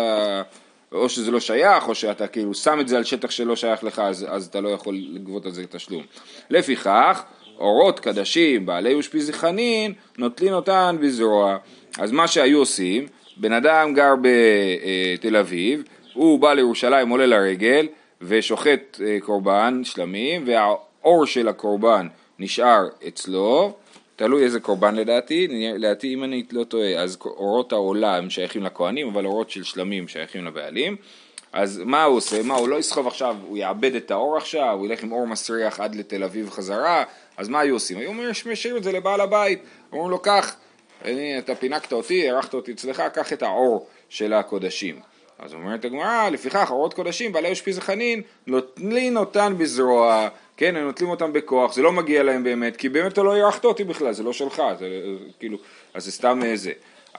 או 0.92 1.10
שזה 1.10 1.32
לא 1.32 1.40
שייך, 1.40 1.88
או 1.88 1.96
שאתה 1.96 2.28
כאילו 2.28 2.54
שם 2.54 2.80
את 2.80 2.88
זה 2.88 2.98
על 2.98 3.04
שטח 3.04 3.32
שלא 3.32 3.56
שייך 3.56 3.84
לך, 3.84 4.00
אז, 4.00 4.26
אז 4.30 4.46
אתה 4.46 4.62
לא 4.62 4.70
יכול 4.70 4.96
לגבות 5.10 5.46
על 5.46 5.52
זה 5.52 5.64
תשלום. 5.70 6.04
לפיכך, 6.50 7.24
אורות 7.60 8.00
קדשים, 8.00 8.66
בעלי 8.66 8.94
אושפיזי 8.94 9.34
חנין, 9.34 9.94
נוטלין 10.18 10.54
אותן 10.54 10.98
בזרוע. 11.02 11.58
אז 12.00 12.12
מה 12.12 12.28
שהיו 12.28 12.60
עושים, 12.60 13.08
בן 13.38 13.54
אדם 13.54 13.94
גר 13.94 14.14
בתל 14.22 15.36
אביב, 15.36 15.84
הוא 16.14 16.40
בא 16.40 16.54
לירושלים, 16.54 17.10
עולה 17.10 17.26
לרגל, 17.26 17.88
ושוחט 18.22 19.02
אה, 19.06 19.18
קורבן 19.22 19.82
שלמים, 19.84 20.44
והאור 20.48 21.26
של 21.26 21.48
הקורבן 21.48 22.08
נשאר 22.40 22.88
אצלו, 23.08 23.74
תלוי 24.16 24.44
איזה 24.44 24.60
קורבן 24.60 24.96
לדעתי, 24.96 25.48
לדעתי 25.78 26.14
אם 26.14 26.24
אני 26.24 26.44
לא 26.52 26.64
טועה, 26.64 27.02
אז 27.02 27.18
אורות 27.26 27.72
העולה 27.72 28.18
הם 28.18 28.30
שייכים 28.30 28.64
לכהנים, 28.64 29.08
אבל 29.08 29.26
אורות 29.26 29.50
של 29.50 29.64
שלמים 29.64 30.08
שייכים 30.08 30.46
לבעלים. 30.46 30.96
אז 31.54 31.82
מה 31.86 32.04
הוא 32.04 32.18
עושה? 32.18 32.44
מה, 32.44 32.56
הוא 32.56 32.68
לא 32.68 32.76
יסחוב 32.76 33.08
עכשיו, 33.08 33.36
הוא 33.48 33.58
יאבד 33.58 33.96
את 33.96 34.12
האור 34.12 34.38
עכשיו, 34.38 34.76
הוא 34.78 34.86
ילך 34.86 35.04
עם 35.04 35.12
אור 35.12 35.28
מסריח 35.28 35.80
עד 35.80 35.96
לתל 35.96 36.24
אביב 36.24 36.50
חזרה, 36.50 37.04
אז 37.38 37.50
מה 37.50 37.60
היו 37.60 37.76
עושים? 37.76 37.98
היו 37.98 38.12
משאירים 38.46 38.78
את 38.78 38.84
זה 38.84 38.92
לבעל 38.92 39.22
הבית, 39.22 39.60
אומרים 39.92 40.10
לו, 40.10 40.20
קח, 40.20 40.56
אתה 41.40 41.56
פינקת 41.60 41.94
אותי, 41.94 42.32
ארחת 42.32 42.54
אותי 42.54 42.72
אצלך, 42.72 43.04
קח 43.14 43.34
את 43.34 43.44
האור 43.44 43.88
של 44.10 44.34
הקודשים. 44.34 45.00
אז 45.40 45.54
אומרת 45.54 45.86
הגמרא, 45.86 46.30
לפיכך 46.30 46.72
אורות 46.72 46.94
קודשים 46.94 47.32
בעלי 47.32 47.50
אושפיז 47.50 47.80
חנין 47.80 48.22
נוטלין 48.48 49.18
אותן 49.18 49.54
בזרוע, 49.58 50.30
כן, 50.60 50.76
הם 50.76 50.84
נוטלים 50.84 51.10
אותם 51.10 51.34
בכוח, 51.34 51.74
זה 51.74 51.82
לא 51.82 51.92
מגיע 51.92 52.24
להם 52.24 52.44
באמת, 52.44 52.78
כי 52.78 52.90
באמת 52.90 53.14
אתה 53.14 53.24
לא 53.24 53.36
אירחת 53.36 53.66
אותי 53.66 53.84
בכלל, 53.84 54.14
זה 54.14 54.24
לא 54.24 54.34
שלך, 54.34 54.64
זה 54.80 54.88
כאילו, 55.40 55.58
אז 55.94 56.06
זה 56.06 56.12
סתם 56.12 56.42
זה. 56.56 56.72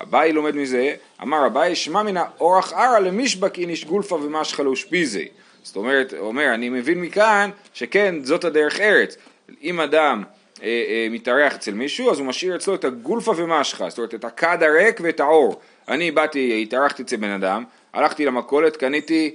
אביי 0.02 0.32
לומד 0.32 0.56
מזה, 0.56 0.94
אמר 1.22 1.46
אביי, 1.46 1.76
שמע 1.76 2.02
מן 2.02 2.16
האורח 2.16 2.72
ערא 2.72 2.98
למישבק 2.98 3.58
איניש 3.58 3.84
גולפה 3.84 4.14
ומשכה 4.14 4.62
לאושפיזי. 4.62 5.28
זאת 5.62 5.76
אומרת, 5.76 6.14
אומר, 6.18 6.54
אני 6.54 6.68
מבין 6.68 7.00
מכאן 7.00 7.50
שכן, 7.74 8.14
זאת 8.22 8.44
הדרך 8.44 8.80
ארץ. 8.80 9.16
אם 9.62 9.80
אדם 9.80 10.22
אה, 10.62 10.66
אה, 10.66 11.06
מתארח 11.10 11.54
אצל 11.54 11.74
מישהו, 11.74 12.10
אז 12.10 12.18
הוא 12.18 12.26
משאיר 12.26 12.56
אצלו 12.56 12.74
את 12.74 12.84
הגולפה 12.84 13.32
ומשכה, 13.36 13.90
זאת 13.90 13.98
אומרת, 13.98 14.14
את 14.14 14.24
הכד 14.24 14.58
הריק 14.62 15.00
ואת 15.02 15.20
האור. 15.20 15.60
אני 15.88 16.10
באתי, 16.10 16.62
התארחתי 16.62 17.02
אצל 17.02 17.16
בן 17.16 17.30
אדם, 17.30 17.64
הלכתי 17.92 18.24
למכולת, 18.24 18.76
קניתי 18.76 19.34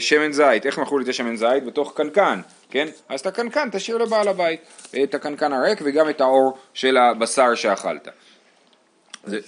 שמן 0.00 0.32
זית, 0.32 0.66
איך 0.66 0.78
מכרו 0.78 0.98
לי 0.98 1.04
את 1.04 1.08
השמן 1.08 1.36
זית? 1.36 1.64
בתוך 1.64 1.92
קנקן, 1.96 2.40
כן? 2.70 2.88
אז 3.08 3.20
את 3.20 3.26
הקנקן 3.26 3.68
תשאיר 3.72 3.98
לבעל 3.98 4.28
הבית, 4.28 4.60
את 5.02 5.14
הקנקן 5.14 5.52
הריק 5.52 5.78
וגם 5.84 6.10
את 6.10 6.20
האור 6.20 6.58
של 6.74 6.96
הבשר 6.96 7.54
שאכלת. 7.54 8.08
זה, 9.24 9.38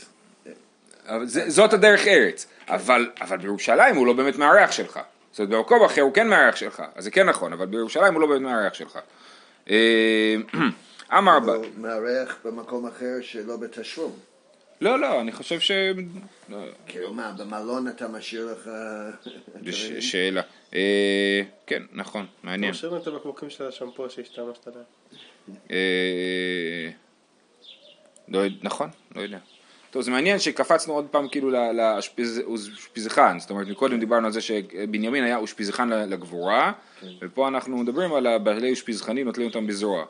זה, 1.22 1.50
זאת 1.50 1.72
הדרך 1.72 2.06
ארץ, 2.06 2.46
אבל, 2.68 3.10
אבל 3.20 3.36
בירושלים 3.36 3.96
הוא 3.96 4.06
לא 4.06 4.12
באמת 4.12 4.36
מארח 4.36 4.72
שלך. 4.72 5.00
זאת 5.32 5.40
אומרת 5.40 5.52
במקום 5.52 5.84
אחר 5.84 6.00
הוא 6.00 6.14
כן 6.14 6.28
מארח 6.28 6.56
שלך, 6.56 6.82
אז 6.94 7.04
זה 7.04 7.10
כן 7.10 7.28
נכון, 7.28 7.52
אבל 7.52 7.66
בירושלים 7.66 8.14
הוא 8.14 8.20
לא 8.20 8.26
באמת 8.26 8.40
מארח 8.40 8.74
שלך. 8.74 8.98
אה, 9.70 10.36
אמר... 11.18 11.36
הוא 11.36 11.64
מארח 11.76 12.36
במקום 12.44 12.86
אחר 12.86 13.14
שלא 13.20 13.56
בתשלום. 13.56 14.12
לא, 14.80 15.00
לא, 15.00 15.20
אני 15.20 15.32
חושב 15.32 15.60
ש... 15.60 15.70
כאילו 16.86 17.14
מה, 17.14 17.32
במלון 17.38 17.88
אתה 17.88 18.08
משאיר 18.08 18.52
לך... 18.52 18.70
שאלה. 20.00 20.42
אה, 20.74 21.42
כן, 21.66 21.82
נכון, 21.92 22.26
מעניין. 22.42 22.70
אתה 22.70 22.78
משאיר 22.78 22.96
את 22.96 23.06
הבקבוקים 23.06 23.50
של 23.50 23.66
השמפו 23.66 24.10
שהשתמשת 24.10 24.66
עליהם. 24.66 24.84
אה, 25.70 26.90
לא 28.28 28.40
נכון, 28.62 28.90
לא 29.16 29.20
יודע. 29.20 29.38
טוב, 29.90 30.02
זה 30.02 30.10
מעניין 30.10 30.38
שקפצנו 30.38 30.94
עוד 30.94 31.06
פעם 31.10 31.28
כאילו 31.28 31.50
לאושפיזכן, 31.50 33.38
זאת 33.38 33.50
אומרת, 33.50 33.68
מקודם 33.68 34.00
דיברנו 34.00 34.26
על 34.26 34.32
זה 34.32 34.40
שבנימין 34.40 35.24
היה 35.24 35.36
אושפיזכן 35.36 35.88
לגבורה, 35.88 36.72
כן. 37.00 37.06
ופה 37.22 37.48
אנחנו 37.48 37.76
מדברים 37.76 38.14
על 38.14 38.38
בעלי 38.38 38.70
אושפיזכנים, 38.70 39.26
נוטלים 39.26 39.48
אותם 39.48 39.66
בזרוע. 39.66 40.04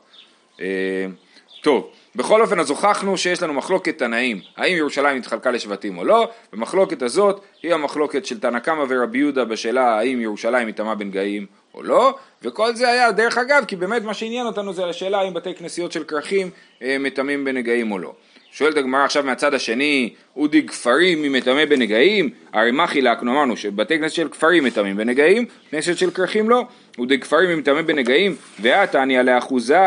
טוב, 1.65 1.91
בכל 2.17 2.43
אופן 2.43 2.61
אז 2.61 2.71
הוכחנו 2.71 3.19
שיש 3.19 3.43
לנו 3.43 3.53
מחלוקת 3.53 3.99
תנאים, 3.99 4.41
האם 4.57 4.77
ירושלים 4.77 5.17
התחלקה 5.17 5.51
לשבטים 5.51 5.99
או 5.99 6.05
לא, 6.05 6.29
ומחלוקת 6.53 7.03
הזאת 7.03 7.41
היא 7.63 7.75
המחלוקת 7.75 8.27
של 8.27 8.41
תנא 8.41 8.59
קמא 8.59 8.85
ורבי 8.89 9.19
יהודה 9.19 9.45
בשאלה 9.45 9.99
האם 9.99 10.21
ירושלים 10.21 10.67
היא 10.67 10.75
טמאה 10.75 10.95
בן 10.95 11.11
גאים 11.11 11.47
או 11.75 11.83
לא, 11.83 12.15
וכל 12.43 12.75
זה 12.75 12.89
היה 12.89 13.13
דרך 13.13 13.39
אגב, 13.39 13.65
כי 13.69 13.77
באמת 13.77 14.03
מה 14.03 14.15
שעניין 14.15 14.47
אותנו 14.47 14.73
זה 14.73 14.87
השאלה 14.87 15.21
האם 15.21 15.35
בתי 15.35 15.55
כנסיות 15.55 15.93
של 15.93 16.05
כרכים 16.05 16.51
אה, 16.83 16.97
מטמאים 17.01 17.45
בנגעים 17.45 17.93
או 17.93 17.99
לא. 17.99 18.13
שואלת 18.53 18.77
הגמרא 18.77 19.05
עכשיו 19.05 19.23
מהצד 19.23 19.55
השני, 19.55 20.15
אודי 20.37 20.67
כפרים 20.67 21.23
מי 21.23 21.29
מטמא 21.29 21.65
בנגעים? 21.65 22.31
הרי 22.53 22.71
מה 22.71 22.87
חילקנו? 22.87 23.33
אמרנו 23.33 23.57
שבתי 23.57 23.99
כנסת 23.99 24.15
של 24.15 24.29
כפרים 24.29 24.65
מטמאים 24.65 24.97
בנגעים, 24.97 25.45
כנסת 25.71 25.99
של 25.99 26.11
כרכים 26.11 26.51
לא. 26.51 26.65
אודי 26.99 27.21
כפרים 27.21 27.49
מי 27.49 27.55
מטמא 27.55 27.83
בנגעים, 27.83 28.37
ועתניא 28.61 29.23
לאחוזה 29.23 29.79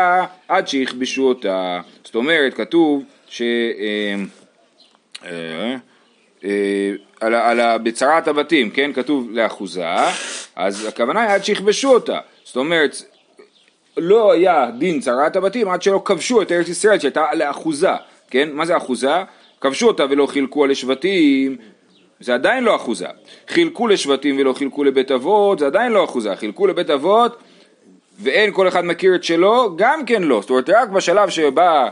עד 0.48 0.68
שיכבשו 0.68 1.22
אותה. 1.22 1.80
זאת 2.04 2.14
אומרת, 2.14 2.54
כתוב 2.54 3.02
ש... 3.28 3.42
אה, 3.42 4.14
אה, 5.24 5.76
אה, 6.44 6.92
על, 7.20 7.34
על, 7.34 7.78
בצרת 7.78 8.28
הבתים, 8.28 8.70
כן, 8.70 8.92
כתוב 8.92 9.30
לאחוזה, 9.30 9.86
אז 10.56 10.86
הכוונה 10.86 11.22
היא 11.22 11.30
עד 11.30 11.44
שיכבשו 11.44 11.94
אותה. 11.94 12.18
זאת 12.44 12.56
אומרת, 12.56 12.96
לא 13.96 14.32
היה 14.32 14.70
דין 14.78 15.00
צרת 15.00 15.36
הבתים 15.36 15.68
עד 15.68 15.82
שלא 15.82 16.02
כבשו 16.04 16.42
את 16.42 16.52
ארץ 16.52 16.68
ישראל 16.68 16.98
שהייתה 16.98 17.24
לאחוזה, 17.34 17.90
כן? 18.30 18.48
מה 18.52 18.66
זה 18.66 18.76
אחוזה? 18.76 19.14
כבשו 19.60 19.86
אותה 19.86 20.04
ולא 20.10 20.26
חילקו 20.26 20.66
לשבטים, 20.66 21.56
זה 22.20 22.34
עדיין 22.34 22.64
לא 22.64 22.76
אחוזה. 22.76 23.06
חילקו 23.48 23.86
לשבטים 23.86 24.36
ולא 24.38 24.52
חילקו 24.52 24.84
לבית 24.84 25.10
אבות, 25.10 25.58
זה 25.58 25.66
עדיין 25.66 25.92
לא 25.92 26.04
אחוזה. 26.04 26.36
חילקו 26.36 26.66
לבית 26.66 26.90
אבות 26.90 27.38
ואין 28.20 28.52
כל 28.52 28.68
אחד 28.68 28.84
מכיר 28.84 29.14
את 29.14 29.24
שלו, 29.24 29.76
גם 29.76 30.04
כן 30.04 30.22
לא. 30.22 30.40
זאת 30.40 30.50
אומרת, 30.50 30.70
רק 30.70 30.88
בשלב 30.88 31.28
שבא 31.28 31.88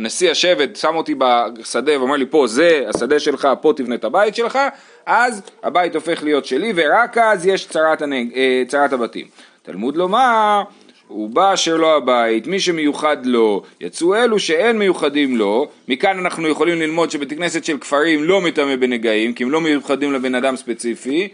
נשיא 0.00 0.30
השבט, 0.30 0.76
שם 0.76 0.96
אותי 0.96 1.14
בשדה 1.18 1.98
ואומר 1.98 2.16
לי, 2.16 2.26
פה 2.26 2.46
זה 2.46 2.84
השדה 2.88 3.20
שלך, 3.20 3.48
פה 3.60 3.72
תבנה 3.76 3.94
את 3.94 4.04
הבית 4.04 4.34
שלך, 4.34 4.58
אז 5.06 5.42
הבית 5.62 5.94
הופך 5.94 6.22
להיות 6.22 6.44
שלי, 6.44 6.72
ורק 6.76 7.18
אז 7.18 7.46
יש 7.46 7.68
צרת, 7.68 8.02
הנג... 8.02 8.32
אה, 8.36 8.62
צרת 8.68 8.92
הבתים. 8.92 9.26
תלמוד 9.62 9.96
לומר, 9.96 10.62
הוא 11.10 11.30
בא 11.30 11.54
אשר 11.54 11.76
לא 11.76 11.96
הבית, 11.96 12.46
מי 12.46 12.60
שמיוחד 12.60 13.26
לו, 13.26 13.62
יצאו 13.80 14.14
אלו 14.14 14.38
שאין 14.38 14.78
מיוחדים 14.78 15.36
לו, 15.36 15.68
מכאן 15.88 16.18
אנחנו 16.18 16.48
יכולים 16.48 16.80
ללמוד 16.80 17.10
שבית 17.10 17.32
כנסת 17.32 17.64
של 17.64 17.78
כפרים 17.78 18.24
לא 18.24 18.40
מטמא 18.40 18.76
בנגעים, 18.76 19.32
כי 19.32 19.44
הם 19.44 19.50
לא 19.50 19.60
מיוחדים 19.60 20.12
לבן 20.12 20.34
אדם 20.34 20.56
ספציפי, 20.56 21.28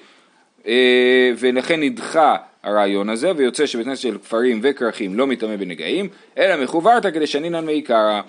אה, 0.66 1.30
ולכן 1.38 1.80
נדחה 1.80 2.36
הרעיון 2.62 3.08
הזה, 3.08 3.32
ויוצא 3.36 3.66
שבית 3.66 3.86
כנסת 3.86 4.02
של 4.02 4.18
כפרים 4.18 4.60
וכרכים 4.62 5.14
לא 5.14 5.26
מטמא 5.26 5.56
בנגעים, 5.56 6.08
אלא 6.38 6.64
מחוברתא 6.64 7.10
כדי 7.10 7.26
שנינן 7.26 7.64
מעיקרא. 7.64 8.20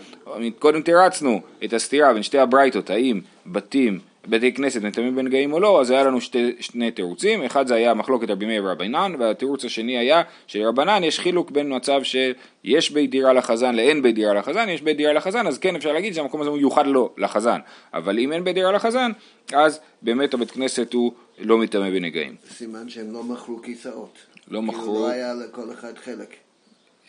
קודם 0.60 0.82
תירצנו 0.82 1.42
את 1.64 1.74
הסתירה 1.74 2.14
בין 2.14 2.24
שתי 2.24 2.40
הברייתות, 2.40 2.90
האם 2.90 3.20
בתים, 3.46 4.00
בתי 4.30 4.54
כנסת 4.54 4.82
מטמאים 4.82 5.16
בנגעים 5.16 5.54
או 5.54 5.60
לא, 5.60 5.82
אז 5.82 5.92
היה 5.92 6.04
לנו 6.04 6.22
שתי, 6.22 6.52
שני 6.60 6.92
תירוצים, 6.92 7.44
אחד 7.44 7.68
זה 7.68 7.76
היה 7.76 7.94
מחלוקת 7.94 8.30
רבי 8.30 8.46
מאיר 8.46 8.64
ורבנן, 8.66 9.14
והתירוץ 9.20 9.66
השני 9.66 9.98
היה 9.98 10.22
שלרבנן 10.48 11.04
יש 11.04 11.20
חילוק 11.20 11.52
בין 11.52 11.76
מצב 11.76 12.02
שיש 12.04 12.92
בית 12.92 13.10
דירה 13.10 13.34
לחזן 13.34 13.76
לאין 13.76 14.02
בית 14.02 14.16
דירה 14.16 14.34
לחזן, 14.34 14.70
יש 14.70 14.82
בית 14.82 14.98
דירה 14.98 15.14
לחזן, 15.14 15.48
אז 15.48 15.58
כן 15.58 15.76
אפשר 15.76 15.94
להגיד 15.94 16.14
שהמקום 16.14 16.42
הזה 16.42 16.50
מיוחד 16.50 16.88
לו, 16.88 17.14
לחזן, 17.18 17.60
אבל 17.94 18.20
אם 18.20 18.32
אין 18.32 18.44
בית 18.44 18.56
דירה 18.56 18.72
לחזן, 18.72 19.12
אז 19.54 19.80
באמת 20.02 20.34
הבית 20.34 20.52
כנסת 20.52 20.94
הוא 20.94 21.12
לא 21.40 21.58
מטמא 21.58 21.90
בנגעים. 21.90 22.36
סימן 22.50 22.90
שהם 22.90 23.14
לא 23.14 23.24
מכרו 23.24 23.62
כיסאות. 23.62 24.18
לא 24.48 24.62
מכרו. 24.62 24.82
כאילו 24.82 25.00
לא 25.00 25.10
היה 25.10 25.34
לכל 25.34 25.72
אחד 25.74 25.98
חלק. 25.98 26.36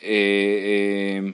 אה, 0.04 0.08
אה, 0.08 1.30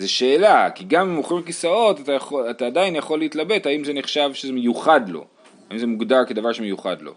זה 0.00 0.08
שאלה, 0.08 0.70
כי 0.70 0.84
גם 0.84 1.08
אם 1.08 1.14
מוכרים 1.14 1.42
כיסאות, 1.42 2.00
אתה, 2.00 2.12
יכול, 2.12 2.50
אתה 2.50 2.66
עדיין 2.66 2.96
יכול 2.96 3.18
להתלבט 3.18 3.66
האם 3.66 3.84
זה 3.84 3.92
נחשב 3.92 4.30
שזה 4.34 4.52
מיוחד 4.52 5.08
לו, 5.08 5.24
האם 5.70 5.78
זה 5.78 5.86
מוגדר 5.86 6.24
כדבר 6.24 6.52
שמיוחד 6.52 7.02
לו. 7.02 7.12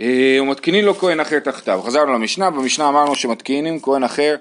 אה, 0.00 0.38
ומתקינים 0.42 0.84
לו 0.84 0.94
כהן 0.94 1.20
אחר 1.20 1.38
תחתיו. 1.38 1.80
חזרנו 1.82 2.12
למשנה, 2.12 2.50
במשנה 2.50 2.88
אמרנו 2.88 3.14
שמתקינים 3.14 3.80
כהן 3.80 4.02
אחר 4.04 4.36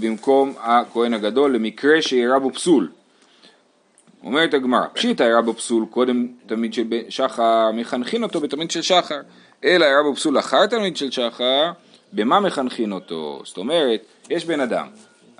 במקום 0.00 0.54
הכהן 0.60 1.14
הגדול 1.14 1.54
למקרה 1.54 2.02
שאירע 2.02 2.38
בו 2.38 2.52
פסול. 2.52 2.90
אומרת 4.24 4.54
הגמרא, 4.54 4.86
פשיטא 4.92 5.22
אירע 5.22 5.40
בו 5.40 5.54
פסול 5.54 5.86
קודם 5.90 6.26
תמיד 6.46 6.74
של 6.74 6.84
שחר, 7.08 7.70
מחנכין 7.74 8.22
אותו 8.22 8.40
בתמיד 8.40 8.70
של 8.70 8.82
שחר. 8.82 9.20
אלא 9.64 9.84
היה 9.84 10.02
בו 10.02 10.14
פסול 10.14 10.38
אחר 10.38 10.66
תלמיד 10.66 10.96
של 10.96 11.10
שחר, 11.10 11.72
במה 12.12 12.40
מחנכין 12.40 12.92
אותו? 12.92 13.40
זאת 13.44 13.56
אומרת, 13.56 14.00
יש 14.30 14.44
בן 14.44 14.60
אדם, 14.60 14.86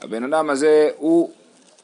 הבן 0.03 0.25
אדם 0.25 0.51
הזה 0.51 0.91
הוא 0.97 1.31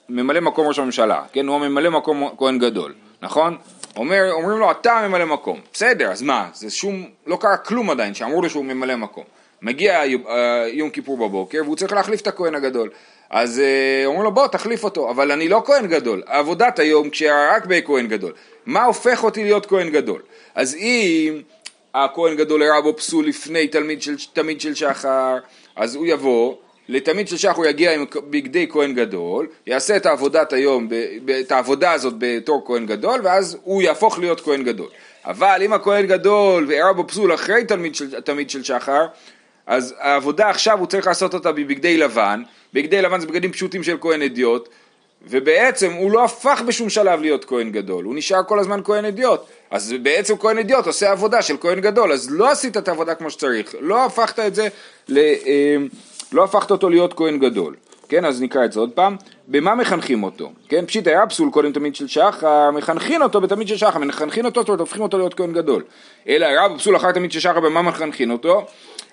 ממלא 0.09 0.41
מקום 0.41 0.67
ראש 0.67 0.79
הממשלה, 0.79 1.23
כן? 1.33 1.47
הוא 1.49 1.59
ממלא 1.59 1.91
מקום 1.91 2.35
כהן 2.39 2.59
גדול, 2.59 2.95
נכון? 3.23 3.57
אומר, 3.97 4.33
אומרים 4.33 4.59
לו 4.59 4.71
אתה 4.71 5.07
ממלא 5.09 5.25
מקום, 5.25 5.61
בסדר, 5.73 6.11
אז 6.11 6.23
מה? 6.23 6.49
זה 6.55 6.71
שום, 6.71 7.07
לא 7.27 7.37
קרה 7.37 7.57
כלום 7.57 7.91
עדיין 7.91 8.15
שאמרו 8.15 8.43
לו 8.43 8.51
שהוא 8.51 8.65
ממלא 8.65 8.97
מקום. 8.97 9.25
מגיע 9.63 10.01
אה, 10.01 10.69
יום 10.73 10.91
כיפור 10.91 11.17
בבוקר 11.17 11.61
והוא 11.65 11.77
צריך 11.77 11.93
להחליף 11.93 12.21
את 12.21 12.27
הכהן 12.27 12.55
הגדול. 12.55 12.91
אז 13.31 13.61
אה, 13.61 14.07
אומרים 14.07 14.25
לו 14.25 14.33
בוא 14.33 14.47
תחליף 14.47 14.85
אותו, 14.85 15.11
אבל 15.11 15.33
אני 15.33 15.49
לא 15.49 15.63
כהן 15.67 15.87
גדול, 15.87 16.23
עבודת 16.27 16.79
היום 16.79 17.11
כשרק 17.11 17.67
בכהן 17.67 18.09
גדול. 18.09 18.33
מה 18.67 18.85
הופך 18.85 19.25
אותי 19.25 19.45
להיות 19.45 19.67
כהן 19.67 19.91
גדול? 19.91 20.23
אז 20.55 20.75
אם 20.75 21.43
הכהן 21.95 22.37
גדול 22.37 22.63
הראה 22.63 22.81
בו 22.81 22.97
פסול 22.97 23.27
לפני 23.27 23.69
תלמיד 23.69 24.03
של, 24.03 24.17
תמיד 24.33 24.61
של 24.61 24.75
שחר, 24.75 25.39
אז 25.77 25.95
הוא 25.95 26.07
יבוא, 26.07 26.55
לתמיד 26.89 27.29
של 27.29 27.37
שחר 27.37 27.57
הוא 27.57 27.67
יגיע 27.67 27.95
עם 27.95 28.05
בגדי 28.31 28.67
כהן 28.71 28.95
גדול, 28.95 29.47
יעשה 29.67 29.97
את 29.97 30.07
העבודת 30.07 30.53
היום, 30.53 30.89
את 31.41 31.53
העבודה 31.53 31.93
הזאת 31.93 32.15
בתור 32.19 32.63
כהן 32.67 32.87
גדול, 32.87 33.21
ואז 33.25 33.59
הוא 33.63 33.83
יהפוך 33.83 34.19
להיות 34.19 34.41
כהן 34.41 34.63
גדול. 34.63 34.89
אבל 35.25 35.63
אם 35.65 35.73
הכהן 35.73 36.07
גדול 36.07 36.67
והראה 36.69 36.93
בו 36.93 37.07
פסול 37.07 37.35
אחרי 37.35 37.65
תלמיד 37.65 37.95
של, 37.95 38.21
תמיד 38.21 38.51
של 38.51 38.63
שחר, 38.63 39.07
אז 39.67 39.95
העבודה 39.99 40.49
עכשיו 40.51 40.79
הוא 40.79 40.87
צריך 40.87 41.07
לעשות 41.07 41.35
אותה 41.35 41.53
בבגדי 41.53 41.97
לבן, 41.97 42.43
בגדי 42.73 43.03
לבן 43.03 43.21
זה 43.21 43.27
בגדים 43.27 43.53
פשוטים 43.53 43.83
של 43.83 43.97
כהן 44.01 44.23
אדיוט, 44.23 44.69
ובעצם 45.27 45.93
הוא 45.93 46.11
לא 46.11 46.25
הפך 46.25 46.63
בשום 46.67 46.91
שלב 46.91 47.21
להיות 47.21 47.45
כהן 47.45 47.71
גדול, 47.71 48.05
הוא 48.05 48.15
נשאר 48.15 48.41
כל 48.49 48.59
הזמן 48.59 48.81
כהן 48.85 49.05
אדיוט. 49.05 49.41
אז 49.71 49.95
בעצם 50.03 50.37
כהן 50.37 50.59
אדיוט 50.59 50.87
עושה 50.87 51.11
עבודה 51.11 51.43
של 51.43 51.57
כהן 51.61 51.81
גדול, 51.81 52.13
אז 52.13 52.31
לא 52.31 52.51
עשית 52.51 52.77
את 52.77 52.89
העבודה 52.89 53.15
כמו 53.15 53.31
שצריך, 53.31 53.75
לא 53.81 54.05
הפכת 54.05 54.39
את 54.39 54.55
זה, 54.55 54.69
ל, 55.09 55.19
אה, 55.19 55.77
לא 56.35 56.45
הפכת 56.45 56.71
אותו 56.71 56.91
להיות 56.91 57.15
כהן 57.15 57.39
גדול. 57.39 57.75
כן, 58.09 58.25
אז 58.25 58.43
נקרא 58.43 58.65
את 58.65 58.73
זה 58.73 58.81
עוד 58.81 58.91
פעם. 58.91 59.17
במה 59.49 59.75
מחנכים 59.75 60.23
אותו? 60.23 60.53
כן, 60.69 60.87
פשיט 60.87 61.07
היה 61.07 61.27
פסול 61.27 61.51
קודם 61.51 61.73
תמיד 61.73 61.95
של 61.95 62.09
שחר, 62.09 62.71
מחנכים 62.71 63.23
אותו 63.23 63.41
בתמיד 63.41 63.69
של 63.69 63.77
שחר, 63.77 63.99
מחנכים 63.99 64.45
אותו, 64.45 64.61
זאת 64.61 64.69
אומרת, 64.69 64.81
הופכים 64.81 65.03
אותו 65.03 65.19
להיות 65.19 65.35
כהן 65.35 65.53
גדול. 65.53 65.83
אלא 66.29 66.47
רב 66.47 66.79
פסול 66.79 66.97
אחר 66.97 67.13
תמיד 67.13 67.33
של 67.33 67.41
שחר, 67.41 67.61
במה 67.61 67.83
מחנכים 67.83 68.31
אותו? 68.31 68.67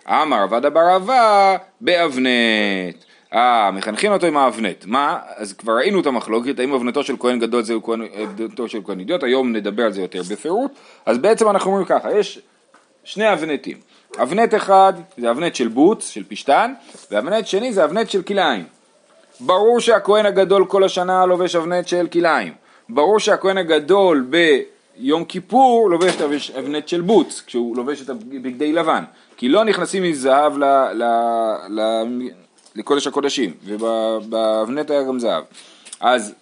אמר 0.08 0.38
עבד 0.38 0.66
אבר 0.66 0.96
אבה 0.96 1.58
באבנת. 1.82 3.06
אה, 3.34 3.72
מחנכים 3.72 4.12
אותו 4.12 4.28
עם 4.28 4.38
האבנט. 4.38 4.86
מה? 4.86 5.20
אז 5.36 5.54
כבר 5.54 5.74
ראינו 5.74 6.00
את 6.02 6.06
המחלוקת, 6.06 6.60
האם 6.60 6.74
אבנתו 6.74 7.04
של 7.04 7.16
כהן 7.20 7.40
גדול 7.40 7.64
זה 7.64 7.74
אבנתו 8.24 8.68
של 8.68 8.80
כהן 8.84 9.00
אידיוט, 9.00 9.24
היום 9.24 9.54
נדבר 9.54 9.84
על 9.84 9.92
זה 9.92 10.02
יותר 10.02 10.22
בפירוט. 10.32 10.72
אז 11.06 11.18
בעצם 11.18 11.50
אנחנו 11.50 11.72
אומרים 11.72 11.86
ככה, 11.86 12.18
יש 12.18 12.42
שני 13.04 13.34
אבנטים. 13.34 13.78
אבנט 14.22 14.56
אחד 14.56 14.94
זה 15.18 15.32
אבנט 15.32 15.56
של 15.56 15.68
בוץ, 15.68 16.10
של 16.10 16.24
פשטן, 16.28 16.74
ואבנט 17.12 17.48
שני 17.48 17.74
זה 17.74 17.84
אבנט 17.84 18.10
של 18.10 18.22
כלאיים. 18.22 18.66
ברור 19.40 19.80
שהכהן 19.80 20.26
הגדול 20.26 20.66
כל 20.66 20.84
השנה 20.84 21.26
לובש 21.26 21.56
אבנט 21.56 21.88
של 21.88 22.08
כלאיים. 22.08 22.54
ברור 22.90 23.20
שהכהן 23.20 23.58
הגדול 23.58 24.28
ביום 24.30 25.26
כיפור 25.26 25.90
לובש 25.90 26.52
אבנט 26.52 26.88
של 26.88 27.02
בוץ, 27.02 27.44
כשהוא 27.48 27.78
לובש 27.78 28.02
את 28.02 28.10
הבגדי 28.10 28.74
לבן. 28.74 29.04
כי 29.38 29.50
לא 29.50 29.64
נכנסים 29.64 30.04
מזהב 30.04 30.58
ל, 30.58 30.64
ל, 30.94 31.04
ל, 31.70 32.06
לקודש 32.76 33.08
הקודשים, 33.08 33.54
ובאבנט 33.66 34.92
היה 34.92 35.04
גם 35.04 35.20
זהב. 35.20 35.44
אז, 36.00 36.34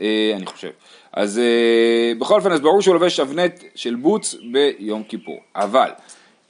אה, 0.00 0.32
אני 0.36 0.46
חושב. 0.46 0.70
אז 1.12 1.38
אה, 1.38 2.12
בכל 2.18 2.34
אופן, 2.34 2.52
אז 2.52 2.60
ברור 2.60 2.82
שהוא 2.82 2.94
לובש 2.94 3.20
אבנט 3.20 3.64
של 3.74 3.94
בוץ 3.94 4.34
ביום 4.52 5.02
כיפור. 5.02 5.38
אבל, 5.56 5.90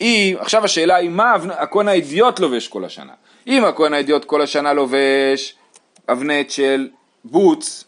אם, 0.01 0.37
עכשיו 0.39 0.65
השאלה 0.65 0.97
היא 0.97 1.11
מה 1.11 1.35
הכהן 1.51 1.89
האידיוט 1.89 2.41
לובש 2.41 2.69
כל 2.69 2.85
השנה. 2.85 3.13
אם 3.47 3.65
הכהן 3.65 3.93
האידיוט 3.93 4.25
כל 4.25 4.43
השנה 4.43 4.73
לובש 4.73 5.55
אבנט 6.09 6.51
של 6.51 6.89
בוץ, 7.25 7.85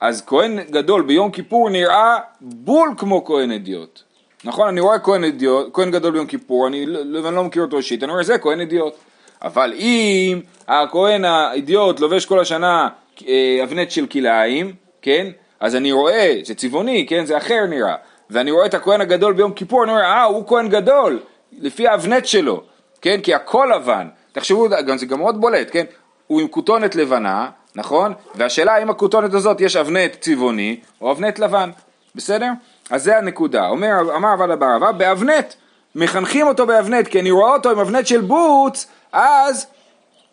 אז 0.00 0.22
כהן 0.26 0.60
גדול 0.70 1.02
ביום 1.02 1.30
כיפור 1.30 1.70
נראה 1.70 2.18
בול 2.40 2.94
כמו 2.96 3.24
כהן 3.24 3.50
אידיוט. 3.50 4.02
נכון? 4.44 4.68
אני 4.68 4.80
רואה 4.80 4.98
כהן 4.98 5.24
אידיוט, 5.24 5.66
כהן 5.72 5.90
גדול 5.90 6.12
ביום 6.12 6.26
כיפור, 6.26 6.66
אני, 6.66 6.86
לא, 6.86 7.28
אני 7.28 7.36
לא 7.36 7.44
מכיר 7.44 7.62
אותו 7.62 7.76
אישית, 7.76 8.02
אני 8.02 8.12
רואה 8.12 8.22
זה 8.22 8.38
כהן 8.38 8.60
אידיוט. 8.60 8.94
אבל 9.42 9.72
אם 9.76 10.40
הכהן 10.68 11.24
האידיוט 11.24 12.00
לובש 12.00 12.26
כל 12.26 12.40
השנה 12.40 12.88
אה, 13.28 13.60
אבנט 13.62 13.90
של 13.90 14.06
כלאיים, 14.06 14.72
כן? 15.02 15.26
אז 15.60 15.76
אני 15.76 15.92
רואה, 15.92 16.34
זה 16.44 16.54
צבעוני, 16.54 17.06
כן? 17.08 17.24
זה 17.24 17.36
אחר 17.36 17.66
נראה. 17.68 17.94
ואני 18.30 18.50
רואה 18.50 18.66
את 18.66 18.74
הכהן 18.74 19.00
הגדול 19.00 19.32
ביום 19.32 19.52
כיפור, 19.52 19.84
אני 19.84 19.92
אומר, 19.92 20.02
אה, 20.02 20.22
הוא 20.22 20.46
כהן 20.46 20.68
גדול, 20.68 21.20
לפי 21.58 21.88
האבנט 21.88 22.26
שלו, 22.26 22.62
כן? 23.02 23.20
כי 23.22 23.34
הכל 23.34 23.70
לבן. 23.76 24.08
תחשבו, 24.32 24.68
גם, 24.86 24.98
זה 24.98 25.06
גם 25.06 25.18
מאוד 25.18 25.40
בולט, 25.40 25.68
כן? 25.72 25.84
הוא 26.26 26.40
עם 26.40 26.48
כותונת 26.48 26.94
לבנה, 26.94 27.48
נכון? 27.74 28.12
והשאלה 28.34 28.74
האם 28.74 28.90
הכותונת 28.90 29.34
הזאת 29.34 29.60
יש 29.60 29.76
אבנט 29.76 30.16
צבעוני 30.20 30.80
או 31.00 31.12
אבנט 31.12 31.38
לבן, 31.38 31.70
בסדר? 32.14 32.50
אז 32.90 33.04
זה 33.04 33.18
הנקודה. 33.18 33.68
אומר, 33.68 34.16
אמר 34.16 34.34
רב 34.34 34.76
אדא, 34.76 34.92
באבנט 34.92 35.54
מחנכים 35.94 36.46
אותו 36.46 36.66
באבנט, 36.66 37.08
כי 37.08 37.20
אני 37.20 37.30
רואה 37.30 37.52
אותו 37.52 37.70
עם 37.70 37.78
אבנט 37.78 38.06
של 38.06 38.20
בוץ, 38.20 38.86
אז 39.12 39.66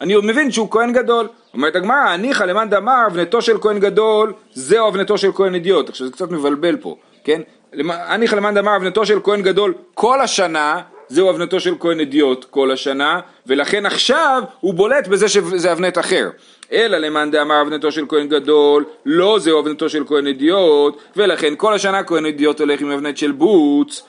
אני 0.02 0.16
מבין 0.24 0.52
שהוא 0.52 0.72
כהן 0.72 0.94
גדול. 0.94 1.28
אומרת 1.54 1.76
הגמרא, 1.76 1.98
הניחא 1.98 2.44
למאן 2.44 2.70
דאמר 2.70 3.08
אבנתו 3.08 3.42
של 3.42 3.62
כהן 3.62 3.80
גדול, 3.80 4.34
זהו 4.54 4.88
אבנתו 4.88 5.18
של 5.18 5.32
כהן 5.34 5.54
אידיוט. 5.54 5.90
עכשיו 5.90 6.08
זה 6.08 6.14
קצת 6.14 6.32
מבלבל 6.32 6.78
פה, 6.78 6.96
כן? 7.24 7.42
הניחא 7.90 8.36
למאן 8.36 8.56
דאמר 8.56 8.76
אבנתו 8.76 9.06
של 9.06 9.20
כהן 9.24 9.42
גדול 9.42 9.74
כל 9.94 10.22
השנה, 10.22 10.82
זהו 11.10 11.30
אבנתו 11.30 11.60
של 11.60 11.76
כהן 11.80 12.00
אידיוט 12.00 12.46
כל 12.50 12.72
השנה, 12.72 13.20
ולכן 13.48 13.86
עכשיו 13.86 14.44
הוא 14.60 14.74
בולט 14.74 15.08
בזה 15.08 15.30
שזה 15.30 15.72
אבנט 15.72 15.98
אחר. 15.98 16.30
אלא 16.72 16.98
למאן 16.98 17.32
דאמר 17.32 17.62
אבנתו 17.62 17.92
של 17.92 18.06
כהן 18.10 18.28
גדול, 18.28 18.86
לא 19.06 19.40
זהו 19.40 19.60
אבנתו 19.60 19.90
של 19.90 20.04
כהן 20.08 20.28
אידיוט, 20.28 20.98
ולכן 21.16 21.54
כל 21.58 21.74
השנה 21.74 22.04
כהן 22.04 22.26
אידיוט 22.26 22.60
הולך 22.60 22.82
עם 22.82 22.92
אבנט 22.92 23.18
של 23.18 23.32
בוץ, 23.32 24.04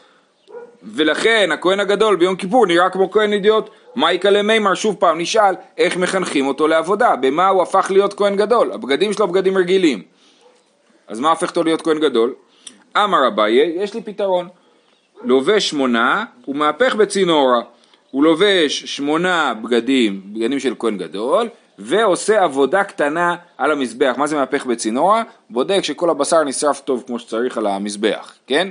ולכן 0.82 1.50
הכהן 1.52 1.80
הגדול 1.80 2.16
ביום 2.16 2.36
כיפור 2.36 2.66
נראה 2.66 2.90
כמו 2.90 3.10
כהן 3.10 3.32
אידיוט. 3.32 3.70
מייקה 3.96 4.30
למימר 4.30 4.74
שוב 4.74 4.96
פעם 4.98 5.20
נשאל 5.20 5.54
איך 5.78 5.96
מחנכים 5.96 6.46
אותו 6.46 6.68
לעבודה, 6.68 7.16
במה 7.16 7.48
הוא 7.48 7.62
הפך 7.62 7.86
להיות 7.90 8.14
כהן 8.14 8.36
גדול, 8.36 8.72
הבגדים 8.72 9.12
שלו 9.12 9.28
בגדים 9.28 9.58
רגילים. 9.58 10.02
אז 11.08 11.20
מה 11.20 11.30
הופך 11.30 11.48
אותו 11.48 11.64
להיות 11.64 11.82
כהן 11.82 11.98
גדול? 11.98 12.34
אמר 12.96 13.28
אביי, 13.28 13.52
יש 13.54 13.94
לי 13.94 14.02
פתרון. 14.02 14.48
לובש 15.22 15.70
שמונה 15.70 16.24
ומהפך 16.48 16.94
בצינורה. 16.94 17.60
הוא 18.10 18.24
לובש 18.24 18.84
שמונה 18.84 19.54
בגדים, 19.54 20.22
בגדים 20.32 20.60
של 20.60 20.74
כהן 20.78 20.98
גדול, 20.98 21.48
ועושה 21.78 22.44
עבודה 22.44 22.84
קטנה 22.84 23.36
על 23.58 23.70
המזבח. 23.70 24.14
מה 24.16 24.26
זה 24.26 24.36
מהפך 24.36 24.66
בצינורה? 24.66 25.22
בודק 25.50 25.80
שכל 25.82 26.10
הבשר 26.10 26.44
נשרף 26.44 26.80
טוב 26.80 27.04
כמו 27.06 27.18
שצריך 27.18 27.58
על 27.58 27.66
המזבח, 27.66 28.34
כן? 28.46 28.68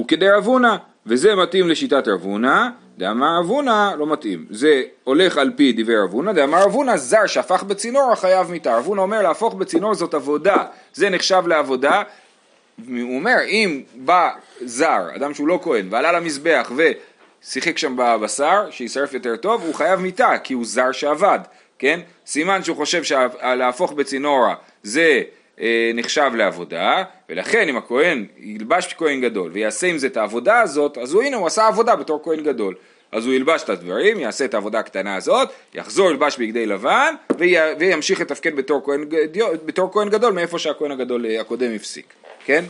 וכדי 0.00 0.28
רבונה, 0.28 0.76
וזה 1.06 1.34
מתאים 1.34 1.68
לשיטת 1.68 2.08
רבונה, 2.08 2.70
דאמר 2.98 3.38
רבונה 3.38 3.92
לא 3.98 4.06
מתאים, 4.06 4.46
זה 4.50 4.82
הולך 5.04 5.38
על 5.38 5.52
פי 5.56 5.72
דברי 5.72 5.98
רבונה, 5.98 6.32
דאמר 6.32 6.62
רבונה 6.62 6.96
זר 6.96 7.26
שהפך 7.26 7.62
בצינור 7.62 8.12
החייב 8.12 8.50
מיתה, 8.50 8.78
רבונה 8.78 9.02
אומר 9.02 9.22
להפוך 9.22 9.54
בצינור 9.54 9.94
זאת 9.94 10.14
עבודה, 10.14 10.56
זה 10.94 11.10
נחשב 11.10 11.42
לעבודה, 11.46 12.02
הוא 12.86 13.16
אומר 13.16 13.36
אם 13.46 13.82
בא 13.94 14.30
זר, 14.60 15.08
אדם 15.16 15.34
שהוא 15.34 15.48
לא 15.48 15.60
כהן, 15.62 15.86
ועלה 15.90 16.12
למזבח 16.12 16.72
ושיחק 16.76 17.78
שם 17.78 17.96
בבשר, 17.96 18.70
שישרף 18.70 19.14
יותר 19.14 19.36
טוב, 19.36 19.62
הוא 19.62 19.74
חייב 19.74 20.00
מיתה, 20.00 20.38
כי 20.44 20.54
הוא 20.54 20.64
זר 20.64 20.92
שעבד, 20.92 21.38
כן? 21.78 22.00
סימן 22.26 22.64
שהוא 22.64 22.76
חושב 22.76 23.02
שלהפוך 23.04 23.92
בצינורה 23.92 24.54
זה 24.82 25.22
אה, 25.60 25.90
נחשב 25.94 26.30
לעבודה, 26.34 27.02
ולכן 27.28 27.68
אם 27.68 27.76
הכהן 27.76 28.26
ילבש 28.38 28.94
כהן 28.98 29.20
גדול 29.20 29.50
ויעשה 29.54 29.86
עם 29.86 29.98
זה 29.98 30.06
את 30.06 30.16
העבודה 30.16 30.60
הזאת, 30.60 30.98
אז 30.98 31.12
הוא 31.12 31.22
הנה 31.22 31.36
הוא 31.36 31.46
עשה 31.46 31.66
עבודה 31.66 31.96
בתור 31.96 32.20
כהן 32.24 32.42
גדול. 32.42 32.74
אז 33.12 33.26
הוא 33.26 33.34
ילבש 33.34 33.62
את 33.62 33.68
הדברים, 33.68 34.20
יעשה 34.20 34.44
את 34.44 34.54
העבודה 34.54 34.78
הקטנה 34.78 35.16
הזאת, 35.16 35.48
יחזור 35.74 36.10
ילבש 36.10 36.38
בגדי 36.38 36.66
לבן 36.66 37.14
וימשיך 37.78 38.20
לתפקד 38.20 38.56
בתור 38.56 38.92
בתור 39.64 39.92
כהן 39.92 40.08
גדול 40.08 40.32
מאיפה 40.32 40.58
שהכהן 40.58 40.90
הגדול 40.90 41.26
אה, 41.26 41.40
הקודם 41.40 41.74
הפסיק, 41.74 42.14
כן? 42.48 42.64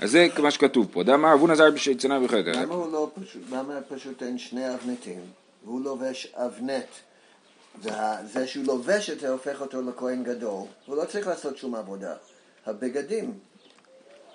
אז 0.00 0.10
זה 0.10 0.26
מה 0.38 0.50
שכתוב 0.50 0.86
פה, 0.92 1.02
דאמר 1.02 1.34
אבו 1.34 1.46
נזר 1.46 1.70
בשצנה 1.70 2.24
וחדר. 2.24 2.52
למה 2.52 2.74
הוא 2.74 2.92
לא 2.92 3.10
פשוט, 3.14 3.42
למה 3.50 3.74
פשוט 3.88 4.22
אין 4.22 4.38
שני 4.38 4.74
אבנטים 4.74 5.20
והוא 5.64 5.80
לובש 5.80 6.32
אבנט 6.34 6.86
וזה 7.78 8.46
שהוא 8.46 8.64
לובש 8.66 9.10
את 9.10 9.20
זה 9.20 9.28
הופך 9.28 9.60
אותו 9.60 9.82
לכהן 9.82 10.24
גדול, 10.24 10.62
הוא 10.86 10.96
לא 10.96 11.04
צריך 11.04 11.26
לעשות 11.26 11.58
שום 11.58 11.74
עבודה. 11.74 12.14
הבגדים. 12.66 13.32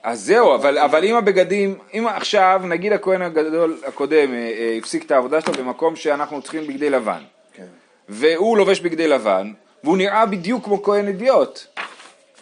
אז 0.04 0.22
זהו, 0.22 0.56
אבל, 0.56 0.78
אבל 0.78 1.06
אם 1.06 1.16
הבגדים, 1.16 1.80
אם 1.94 2.08
עכשיו 2.08 2.62
נגיד 2.64 2.94
הכהן 2.94 3.22
הגדול 3.22 3.78
הקודם 3.88 4.34
אה, 4.34 4.38
אה, 4.38 4.76
הפסיק 4.78 5.06
את 5.06 5.12
העבודה 5.12 5.42
שלו 5.42 5.54
במקום 5.54 5.96
שאנחנו 5.96 6.42
צריכים 6.42 6.68
בגדי 6.68 6.90
לבן, 6.90 7.24
כן. 7.54 7.68
והוא 8.10 8.58
לובש 8.58 8.80
בגדי 8.80 9.08
לבן, 9.08 9.54
והוא 9.84 9.98
נראה 9.98 10.26
בדיוק 10.26 10.64
כמו 10.64 10.84
כהן 10.84 11.08
אידיוט 11.08 11.60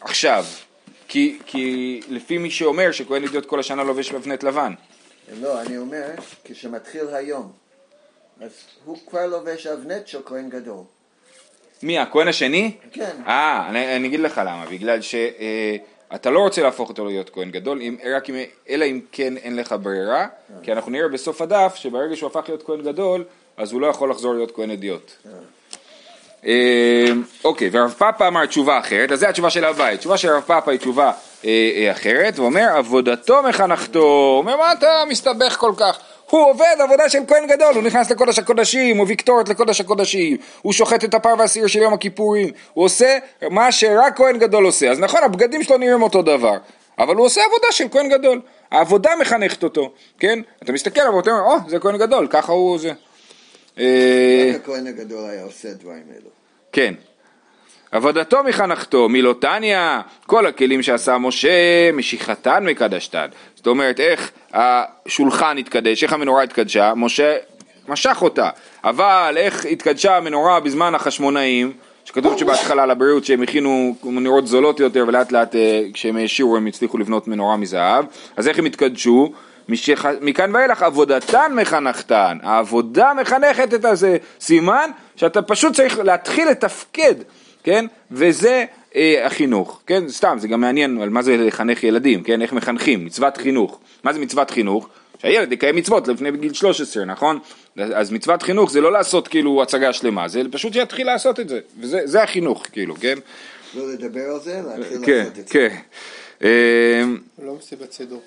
עכשיו, 0.01 0.45
כי, 1.07 1.39
כי 1.45 1.99
לפי 2.09 2.37
מי 2.37 2.51
שאומר 2.51 2.91
שכהן 2.91 3.23
אידיוט 3.23 3.45
כל 3.45 3.59
השנה 3.59 3.83
לובש 3.83 4.11
מבנט 4.11 4.43
לבן. 4.43 4.73
לא, 5.41 5.61
אני 5.61 5.77
אומר, 5.77 6.07
כשמתחיל 6.43 7.07
היום, 7.07 7.51
אז 8.41 8.51
הוא 8.85 8.97
כבר 9.07 9.27
לובש 9.27 9.67
אבנט 9.67 10.07
של 10.07 10.19
כהן 10.25 10.49
גדול. 10.49 10.83
מי, 11.83 11.99
הכהן 11.99 12.27
השני? 12.27 12.71
כן. 12.91 13.15
אה, 13.27 13.69
אני, 13.69 13.95
אני 13.95 14.07
אגיד 14.07 14.19
לך 14.19 14.41
למה, 14.45 14.65
בגלל 14.71 15.01
שאתה 15.01 16.29
אה, 16.29 16.33
לא 16.33 16.39
רוצה 16.39 16.61
להפוך 16.61 16.89
אותו 16.89 17.05
להיות 17.05 17.29
כהן 17.29 17.51
גדול, 17.51 17.81
אם, 17.81 17.97
רק 18.15 18.29
אם, 18.29 18.35
אלא 18.69 18.85
אם 18.85 18.99
כן 19.11 19.37
אין 19.37 19.55
לך 19.55 19.75
ברירה, 19.81 20.21
אה. 20.21 20.27
כי 20.63 20.71
אנחנו 20.71 20.91
נראה 20.91 21.07
בסוף 21.07 21.41
הדף 21.41 21.75
שברגע 21.75 22.15
שהוא 22.15 22.27
הפך 22.27 22.43
להיות 22.47 22.63
כהן 22.63 22.81
גדול, 22.81 23.23
אז 23.57 23.71
הוא 23.71 23.81
לא 23.81 23.87
יכול 23.87 24.09
לחזור 24.09 24.33
להיות 24.33 24.55
כהן 24.55 24.71
אדיוט. 24.71 25.11
אה. 25.25 25.31
אה, 26.47 27.05
אוקיי, 27.43 27.69
ורב 27.71 27.95
פאפה 27.97 28.27
אמר 28.27 28.45
תשובה 28.45 28.79
אחרת, 28.79 29.11
אז 29.11 29.19
זו 29.19 29.27
התשובה 29.27 29.49
של 29.49 29.65
הבית. 29.65 29.99
תשובה 29.99 30.17
של 30.17 30.29
רב 30.29 30.41
פאפה 30.41 30.71
היא 30.71 30.79
תשובה 30.79 31.11
אה, 31.45 31.71
אה, 31.75 31.91
אחרת, 31.91 32.39
ואומר 32.39 32.67
עבודתו 32.77 33.43
מחנכתו, 33.43 34.35
אומר 34.37 34.57
מה 34.57 34.71
אתה 34.73 35.03
מסתבך 35.09 35.55
כל 35.59 35.71
כך? 35.77 35.99
הוא 36.29 36.49
עובד 36.49 36.75
עבודה 36.79 37.09
של 37.09 37.19
כהן 37.27 37.47
גדול, 37.47 37.75
הוא 37.75 37.83
נכנס 37.83 38.11
לקודש 38.11 38.39
הקודשים, 38.39 38.97
הוא 38.97 39.07
ויקטורת 39.07 39.49
לקודש 39.49 39.81
הקודשים, 39.81 40.37
הוא 40.61 40.73
שוחט 40.73 41.03
את 41.03 41.13
הפר 41.13 41.33
והסיר 41.39 41.67
של 41.67 41.79
יום 41.79 41.93
הכיפורים, 41.93 42.49
הוא 42.73 42.85
עושה 42.85 43.17
מה 43.49 43.71
שרק 43.71 44.17
כהן 44.17 44.39
גדול 44.39 44.65
עושה. 44.65 44.91
אז 44.91 44.99
נכון, 44.99 45.23
הבגדים 45.23 45.63
שלו 45.63 45.77
נראים 45.77 46.01
אותו 46.01 46.21
דבר, 46.21 46.57
אבל 46.99 47.15
הוא 47.15 47.25
עושה 47.25 47.41
עבודה 47.45 47.67
של 47.71 47.85
כהן 47.91 48.09
גדול. 48.09 48.41
העבודה 48.71 49.11
מחנכת 49.21 49.63
אותו, 49.63 49.93
כן? 50.19 50.39
אתה 50.63 50.71
מסתכל 50.71 51.01
עליו 51.01 51.13
ואתה 51.13 51.31
אומר, 51.31 51.41
או, 51.41 51.69
זה 51.69 51.79
כהן 51.79 51.97
גדול, 51.97 52.27
ככה 52.29 52.51
הוא 52.51 52.79
זה. 52.79 52.91
אה, 53.79 54.51
רק 54.55 54.61
הכהן 54.61 54.87
הגדול 54.87 55.29
היה 55.29 55.43
עושה 55.43 55.73
דברים 55.73 56.03
אלו. 56.11 56.29
כן. 56.73 56.93
עבודתו 57.91 58.43
מחנכתו, 58.43 59.09
מילותניא, 59.09 59.79
כל 60.25 60.45
הכלים 60.45 60.83
שעשה 60.83 61.17
משה, 61.17 61.91
משיכתן 61.93 62.65
מקדשתן. 62.65 63.27
זאת 63.55 63.67
אומרת, 63.67 63.99
איך 63.99 64.31
השולחן 64.53 65.57
התקדש, 65.57 66.03
איך 66.03 66.13
המנורה 66.13 66.43
התקדשה, 66.43 66.93
משה 66.95 67.35
משך 67.87 68.17
אותה. 68.21 68.49
אבל 68.83 69.33
איך 69.37 69.65
התקדשה 69.65 70.17
המנורה 70.17 70.59
בזמן 70.59 70.95
החשמונאים, 70.95 71.71
שכתוב 72.05 72.37
שבהתחלה 72.37 72.85
לבריאות 72.85 73.25
שהם 73.25 73.43
הכינו 73.43 73.95
מנורות 74.03 74.47
זולות 74.47 74.79
יותר 74.79 75.05
ולאט 75.07 75.31
לאט 75.31 75.55
אה, 75.55 75.81
כשהם 75.93 76.17
העשירו 76.17 76.57
הם 76.57 76.65
הצליחו 76.65 76.97
לבנות 76.97 77.27
מנורה 77.27 77.57
מזהב, 77.57 78.05
אז 78.37 78.47
איך 78.47 78.59
הם 78.59 78.65
התקדשו? 78.65 79.31
משח... 79.69 80.05
מכאן 80.21 80.55
ואילך 80.55 80.83
עבודתן 80.83 81.51
מחנכתן, 81.55 82.37
העבודה 82.43 83.11
מחנכת 83.21 83.73
את 83.73 83.85
הזה, 83.85 84.17
סימן 84.39 84.89
שאתה 85.15 85.41
פשוט 85.41 85.75
צריך 85.75 85.99
להתחיל 85.99 86.49
לתפקד 86.49 87.15
כן? 87.63 87.85
וזה 88.11 88.65
אה, 88.95 89.25
החינוך, 89.25 89.81
כן? 89.87 90.09
סתם, 90.09 90.37
זה 90.39 90.47
גם 90.47 90.61
מעניין 90.61 91.01
על 91.01 91.09
מה 91.09 91.21
זה 91.21 91.37
לחנך 91.37 91.83
ילדים, 91.83 92.23
כן? 92.23 92.41
איך 92.41 92.53
מחנכים, 92.53 93.05
מצוות 93.05 93.37
חינוך. 93.37 93.79
מה 94.03 94.13
זה 94.13 94.19
מצוות 94.19 94.51
חינוך? 94.51 94.89
שהילד 95.17 95.51
יקיים 95.51 95.75
מצוות 95.75 96.07
לפני 96.07 96.31
בגיל 96.31 96.53
13, 96.53 97.05
נכון? 97.05 97.39
אז 97.77 98.11
מצוות 98.11 98.43
חינוך 98.43 98.71
זה 98.71 98.81
לא 98.81 98.91
לעשות 98.91 99.27
כאילו 99.27 99.61
הצגה 99.61 99.93
שלמה, 99.93 100.27
זה 100.27 100.41
פשוט 100.51 100.73
שיתחיל 100.73 101.07
לעשות 101.07 101.39
את 101.39 101.49
זה, 101.49 101.59
וזה 101.79 102.23
החינוך, 102.23 102.65
כאילו, 102.71 102.95
כן? 102.95 103.17
לא 103.75 103.93
לדבר 103.93 104.31
על 104.33 104.39
זה, 104.39 104.61
להתחיל 104.67 105.05
כן, 105.05 105.17
לעשות 105.17 105.39
את 105.39 105.47
זה. 105.47 105.53
כן, 105.53 105.75
כן. 106.39 107.09
לא 107.45 107.55
מסיבת 107.59 107.91
סידור. 107.91 108.21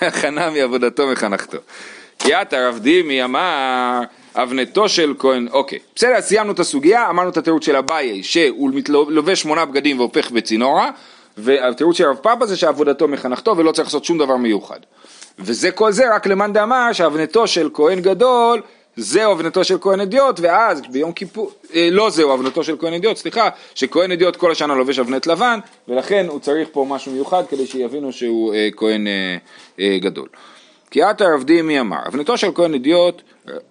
הכנה 0.00 0.50
מעבודתו 0.50 1.06
מחנכתו. 1.06 1.58
כי 2.22 2.34
את 2.34 2.52
הרב 2.52 2.78
דימי 2.78 3.24
אמר 3.24 4.00
אבנתו 4.34 4.88
של 4.88 5.14
כהן, 5.18 5.48
אוקיי, 5.52 5.78
בסדר, 5.96 6.20
סיימנו 6.20 6.52
את 6.52 6.58
הסוגיה, 6.58 7.10
אמרנו 7.10 7.30
את 7.30 7.36
התירוץ 7.36 7.64
של 7.64 7.76
אביי, 7.76 8.22
שהוא 8.22 8.70
לובש 8.88 9.40
שמונה 9.40 9.64
בגדים 9.64 9.98
והופך 9.98 10.30
בצינורה, 10.30 10.90
והתירוץ 11.36 11.96
של 11.96 12.04
הרב 12.04 12.16
פאפה 12.16 12.46
זה 12.46 12.56
שעבודתו 12.56 13.08
מחנכתו 13.08 13.56
ולא 13.56 13.72
צריך 13.72 13.88
לעשות 13.88 14.04
שום 14.04 14.18
דבר 14.18 14.36
מיוחד. 14.36 14.78
וזה 15.38 15.70
כל 15.70 15.92
זה 15.92 16.14
רק 16.14 16.26
למאן 16.26 16.52
דאמר 16.52 16.92
שאבנתו 16.92 17.46
של 17.46 17.68
כהן 17.74 18.00
גדול 18.00 18.60
זהו 18.96 19.32
אבנתו 19.32 19.64
של 19.64 19.76
כהן 19.80 20.00
אדיוט, 20.00 20.40
ואז 20.40 20.82
ביום 20.90 21.12
כיפור, 21.12 21.50
אה, 21.74 21.88
לא 21.90 22.10
זהו 22.10 22.34
אבנתו 22.34 22.64
של 22.64 22.76
כהן 22.78 22.92
אדיוט, 22.92 23.16
סליחה, 23.16 23.48
שכהן 23.74 24.12
אדיוט 24.12 24.36
כל 24.36 24.52
השנה 24.52 24.74
לובש 24.74 24.98
אבנט 24.98 25.26
לבן, 25.26 25.58
ולכן 25.88 26.26
הוא 26.28 26.40
צריך 26.40 26.68
פה 26.72 26.86
משהו 26.88 27.12
מיוחד 27.12 27.42
כדי 27.48 27.66
שיבינו 27.66 28.12
שהוא 28.12 28.54
אה, 28.54 28.68
כהן 28.76 29.06
אה, 29.06 29.36
אה, 29.80 29.98
גדול. 29.98 30.28
כי 30.92 31.02
עתה 31.02 31.24
רב 31.24 31.42
דימי 31.42 31.80
אמר, 31.80 31.98
אבנתו 32.06 32.38
של 32.38 32.48
כהן 32.54 32.74
אדיוט 32.74 33.22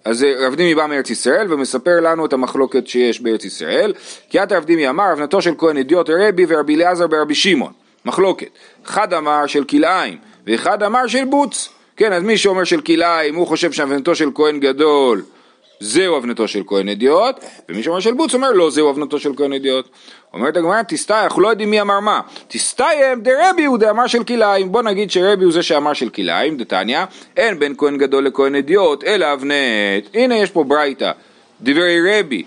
אז 0.04 0.26
רב 0.38 0.54
דימי 0.54 0.74
בא 0.74 0.86
מארץ 0.86 1.10
ישראל 1.10 1.52
ומספר 1.52 2.00
לנו 2.00 2.26
את 2.26 2.32
המחלוקת 2.32 2.86
שיש 2.86 3.20
בארץ 3.20 3.44
ישראל. 3.44 3.92
כי 4.30 4.38
עתה 4.38 4.56
רב 4.56 4.64
דימי 4.64 4.88
אמר, 4.88 5.12
אבנתו 5.12 5.42
של 5.42 5.54
כהן 5.58 5.76
אדיוט 5.76 6.10
רבי 6.10 6.44
ורבי 6.48 6.74
אליעזר 6.74 7.06
ברבי 7.06 7.34
שמעון. 7.34 7.72
מחלוקת. 8.04 8.48
אחד 8.86 9.12
אמר 9.12 9.46
של 9.46 9.64
כלאיים 9.64 10.18
ואחד 10.46 10.82
אמר 10.82 11.06
של 11.06 11.24
בוץ. 11.24 11.68
כן, 11.96 12.12
אז 12.12 12.22
מי 12.22 12.38
שאומר 12.38 12.64
של 12.64 12.80
כלאיים 12.80 13.34
הוא 13.34 13.46
חושב 13.46 13.72
שאבנתו 13.72 14.14
של 14.14 14.28
כהן 14.34 14.60
גדול 14.60 15.22
זהו 15.80 16.16
אבנתו 16.16 16.48
של 16.48 16.62
כהן 16.66 16.88
אדיוט, 16.88 17.36
ומי 17.68 17.82
שאומר 17.82 18.00
של 18.00 18.14
בוץ 18.14 18.34
אומר 18.34 18.52
לא 18.52 18.70
זהו 18.70 18.90
אבנתו 18.90 19.18
של 19.18 19.32
כהן 19.36 19.52
אדיוט. 19.52 19.88
אומרת 20.34 20.56
הגמרא, 20.56 20.82
תסתיים, 20.82 21.24
אנחנו 21.24 21.42
לא 21.42 21.48
יודעים 21.48 21.70
מי 21.70 21.80
אמר 21.80 22.00
מה. 22.00 22.20
תסתיים 22.48 23.20
דרבי 23.20 23.64
הוא 23.64 23.78
דאמר 23.78 24.06
של 24.06 24.24
כלאיים. 24.24 24.72
בוא 24.72 24.82
נגיד 24.82 25.10
שרבי 25.10 25.44
הוא 25.44 25.52
זה 25.52 25.62
שאמר 25.62 25.92
של 25.92 26.08
כלאיים, 26.08 26.56
דתניא, 26.56 27.04
אין 27.36 27.58
בין 27.58 27.74
כהן 27.78 27.98
גדול 27.98 28.26
לכהן 28.26 28.54
אדיוט, 28.54 29.04
אלא 29.04 29.32
אבנט. 29.32 30.04
הנה 30.14 30.36
יש 30.36 30.50
פה 30.50 30.64
ברייתא, 30.64 31.12
דברי 31.60 32.20
רבי. 32.20 32.42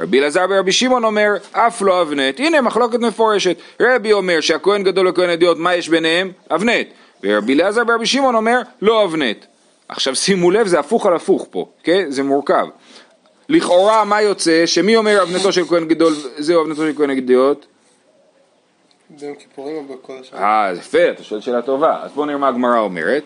רבי 0.00 0.20
אלעזר 0.20 0.44
ורבי 0.50 0.72
שמעון 0.72 1.04
אומר, 1.04 1.30
אף 1.52 1.82
לא 1.82 2.02
אבנט. 2.02 2.40
הנה 2.40 2.60
מחלוקת 2.60 2.98
מפורשת. 3.00 3.56
רבי 3.80 4.12
אומר 4.12 4.40
שהכהן 4.40 4.82
גדול 4.82 5.08
לכהן 5.08 5.30
אדיוט, 5.30 5.58
מה 5.58 5.74
יש 5.74 5.88
ביניהם? 5.88 6.32
אבנט. 6.50 6.86
ורבי 7.24 7.54
אלעזר 7.54 7.82
ורבי 7.88 8.06
שמעון 8.06 8.34
אומר, 8.34 8.60
לא 8.82 9.04
אבנט. 9.04 9.44
עכשיו 9.88 10.16
שימו 10.16 10.50
לב, 10.50 10.66
זה 10.66 10.78
הפוך 10.78 11.06
על 11.06 11.14
הפוך 11.14 11.46
פה, 11.50 11.66
כן? 11.82 12.04
זה 12.08 12.22
מורכב. 12.22 12.66
לכאורה 13.48 14.04
מה 14.04 14.22
יוצא? 14.22 14.66
שמי 14.66 14.96
אומר 14.96 15.22
אבנתו 15.22 15.52
של 15.52 15.64
כהן 15.64 15.88
גדול, 15.88 16.12
זהו 16.38 16.62
אבנתו 16.62 16.82
של 16.82 16.92
כהן 16.96 17.10
אדיוט? 17.10 17.66
ביום 19.10 19.34
כיפורים 19.34 19.76
או 19.76 19.82
בכל 19.96 20.12
השנה? 20.20 20.40
אה, 20.40 20.72
יפה, 20.78 21.10
אתה 21.10 21.22
שואל 21.22 21.40
שאלה 21.40 21.62
טובה. 21.62 22.00
אז 22.02 22.12
בואו 22.12 22.26
נראה 22.26 22.38
מה 22.38 22.48
הגמרא 22.48 22.78
אומרת. 22.78 23.22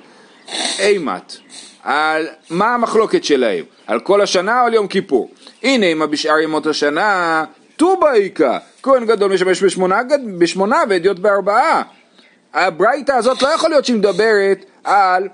אימת, 0.79 1.37
על 1.83 2.29
מה 2.51 2.75
המחלוקת 2.75 3.25
שלהם? 3.25 3.65
על 3.87 4.01
כל 4.01 4.21
השנה 4.21 4.61
או 4.61 4.67
על 4.67 4.75
יום 4.75 4.89
כיפור? 4.89 5.31
הנה, 5.63 5.87
אם 5.87 6.03
בשאר 6.11 6.39
ימות 6.39 6.67
השנה, 6.67 7.45
טובה 7.77 8.15
איכה, 8.15 8.59
כהן 8.83 9.07
גדול 9.07 9.33
משמש 9.33 9.63
בשמונה, 9.63 10.01
בשמונה 10.39 10.83
ואדיוט 10.89 11.19
בארבעה. 11.19 11.83
הברייתא 12.55 13.13
הזאת 13.13 13.43
לא 13.43 13.49
יכול 13.49 13.71
להיות 13.71 13.85
שהיא 13.85 13.97
מדברת 13.97 14.65
על, 14.85 15.29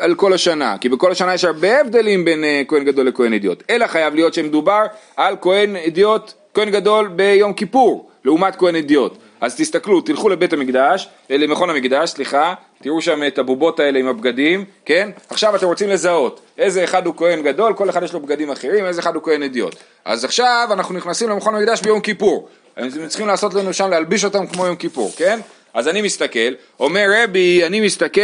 על 0.00 0.14
כל 0.14 0.32
השנה, 0.32 0.76
כי 0.80 0.88
בכל 0.88 1.12
השנה 1.12 1.34
יש 1.34 1.44
הרבה 1.44 1.80
הבדלים 1.80 2.24
בין 2.24 2.44
אה, 2.44 2.62
כהן 2.68 2.84
גדול 2.84 3.06
לכהן 3.06 3.32
אדיוט, 3.32 3.62
אלא 3.70 3.86
חייב 3.86 4.14
להיות 4.14 4.34
שמדובר 4.34 4.82
על 5.16 5.36
כהן 5.40 5.76
אדיוט, 5.76 6.32
כהן 6.54 6.70
גדול 6.70 7.08
ביום 7.08 7.52
כיפור, 7.52 8.10
לעומת 8.24 8.56
כהן 8.56 8.76
אדיוט. 8.76 9.18
אז 9.40 9.56
תסתכלו, 9.56 10.00
תלכו 10.00 10.28
לבית 10.28 10.52
המקדש, 10.52 11.08
אה, 11.30 11.36
למכון 11.36 11.70
המקדש, 11.70 12.10
סליחה, 12.10 12.54
תראו 12.82 13.02
שם 13.02 13.26
את 13.26 13.38
הבובות 13.38 13.80
האלה 13.80 13.98
עם 13.98 14.06
הבגדים, 14.06 14.64
כן? 14.84 15.10
עכשיו 15.30 15.56
אתם 15.56 15.66
רוצים 15.66 15.88
לזהות 15.88 16.40
איזה 16.58 16.84
אחד 16.84 17.06
הוא 17.06 17.14
כהן 17.16 17.42
גדול, 17.42 17.74
כל 17.74 17.90
אחד 17.90 18.02
יש 18.02 18.12
לו 18.12 18.20
בגדים 18.20 18.50
אחרים, 18.50 18.86
איזה 18.86 19.00
אחד 19.00 19.14
הוא 19.14 19.22
כהן 19.22 19.42
אדיוט. 19.42 19.76
אז 20.04 20.24
עכשיו 20.24 20.68
אנחנו 20.72 20.94
נכנסים 20.94 21.28
למכון 21.28 21.54
המקדש 21.54 21.80
ביום 21.80 22.00
כיפור. 22.00 22.48
הם 22.76 23.08
צריכים 23.08 23.26
לעשות 23.26 23.54
לנו 23.54 23.72
שם, 23.72 23.90
להלביש 23.90 24.24
אותם 24.24 24.46
כמו 24.46 24.66
יום 24.66 24.76
כיפור, 24.76 25.10
כן? 25.16 25.40
אז 25.74 25.88
אני 25.88 26.02
מסתכל, 26.02 26.54
אומר 26.80 27.06
רבי, 27.16 27.66
אני 27.66 27.80
מסתכל, 27.80 28.20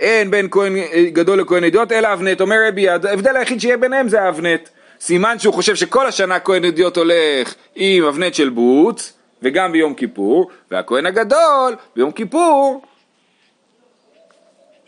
אין 0.00 0.30
בין 0.30 0.48
כהן 0.50 0.72
גדול 1.12 1.40
לכהן 1.40 1.64
אדיוט 1.64 1.92
אלא 1.92 2.12
אבנט, 2.12 2.40
אומר 2.40 2.56
רבי, 2.68 2.88
ההבדל 2.88 3.36
היחיד 3.36 3.60
שיהיה 3.60 3.76
ביניהם 3.76 4.08
זה 4.08 4.22
האבנט. 4.22 4.68
סימן 5.00 5.38
שהוא 5.38 5.54
חושב 5.54 5.74
שכל 5.74 6.06
השנה 6.06 6.40
כהן 6.40 6.64
אדיוט 6.64 6.96
הולך 6.96 7.54
עם 7.74 8.04
אבנט 8.04 8.34
של 8.34 8.48
בוץ, 8.48 9.12
וגם 9.42 9.72
ביום 9.72 9.94
כיפור, 9.94 10.50
והכהן 10.70 11.06
הגדול 11.06 11.76
ביום 11.96 12.12
כיפור, 12.12 12.82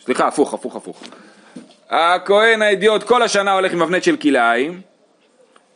סליחה, 0.04 0.26
הפוך, 0.26 0.54
הפוך, 0.54 0.76
הפוך. 0.76 1.02
הכהן 1.90 2.62
האדיוט 2.62 3.02
כל 3.02 3.22
השנה 3.22 3.52
הולך 3.52 3.72
עם 3.72 3.82
אבנט 3.82 4.02
של 4.02 4.16
כלאיים, 4.16 4.80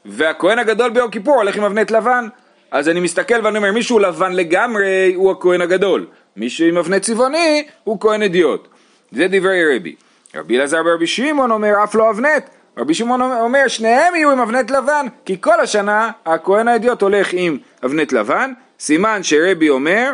והכהן 0.04 0.58
הגדול 0.58 0.90
ביום 0.90 1.10
כיפור 1.10 1.34
הולך 1.34 1.56
עם 1.56 1.64
אבנט 1.64 1.90
לבן. 1.90 2.28
אז 2.70 2.88
אני 2.88 3.00
מסתכל 3.00 3.34
ואני 3.42 3.58
אומר, 3.58 3.72
מישהו 3.72 3.98
לבן 3.98 4.32
לגמרי 4.32 5.12
הוא 5.14 5.30
הכהן 5.30 5.60
הגדול, 5.60 6.06
מישהו 6.36 6.66
עם 6.66 6.78
אבנט 6.78 7.02
צבעוני 7.02 7.66
הוא 7.84 8.00
כהן 8.00 8.22
אדיוט. 8.22 8.68
זה 9.12 9.26
דברי 9.30 9.76
רבי. 9.76 9.94
רבי 10.34 10.58
אלעזר 10.58 10.82
ורבי 10.86 11.06
שמעון 11.06 11.50
אומר, 11.50 11.72
אף 11.84 11.94
לא 11.94 12.10
אבנט. 12.10 12.44
רבי 12.76 12.94
שמעון 12.94 13.22
אומר, 13.22 13.68
שניהם 13.68 14.14
יהיו 14.14 14.30
עם 14.30 14.40
אבנט 14.40 14.70
לבן, 14.70 15.06
כי 15.24 15.36
כל 15.40 15.60
השנה 15.60 16.10
הכהן 16.26 16.68
האדיוט 16.68 17.02
הולך 17.02 17.28
עם 17.32 17.58
אבנט 17.84 18.12
לבן, 18.12 18.52
סימן 18.80 19.22
שרבי 19.22 19.68
אומר, 19.68 20.12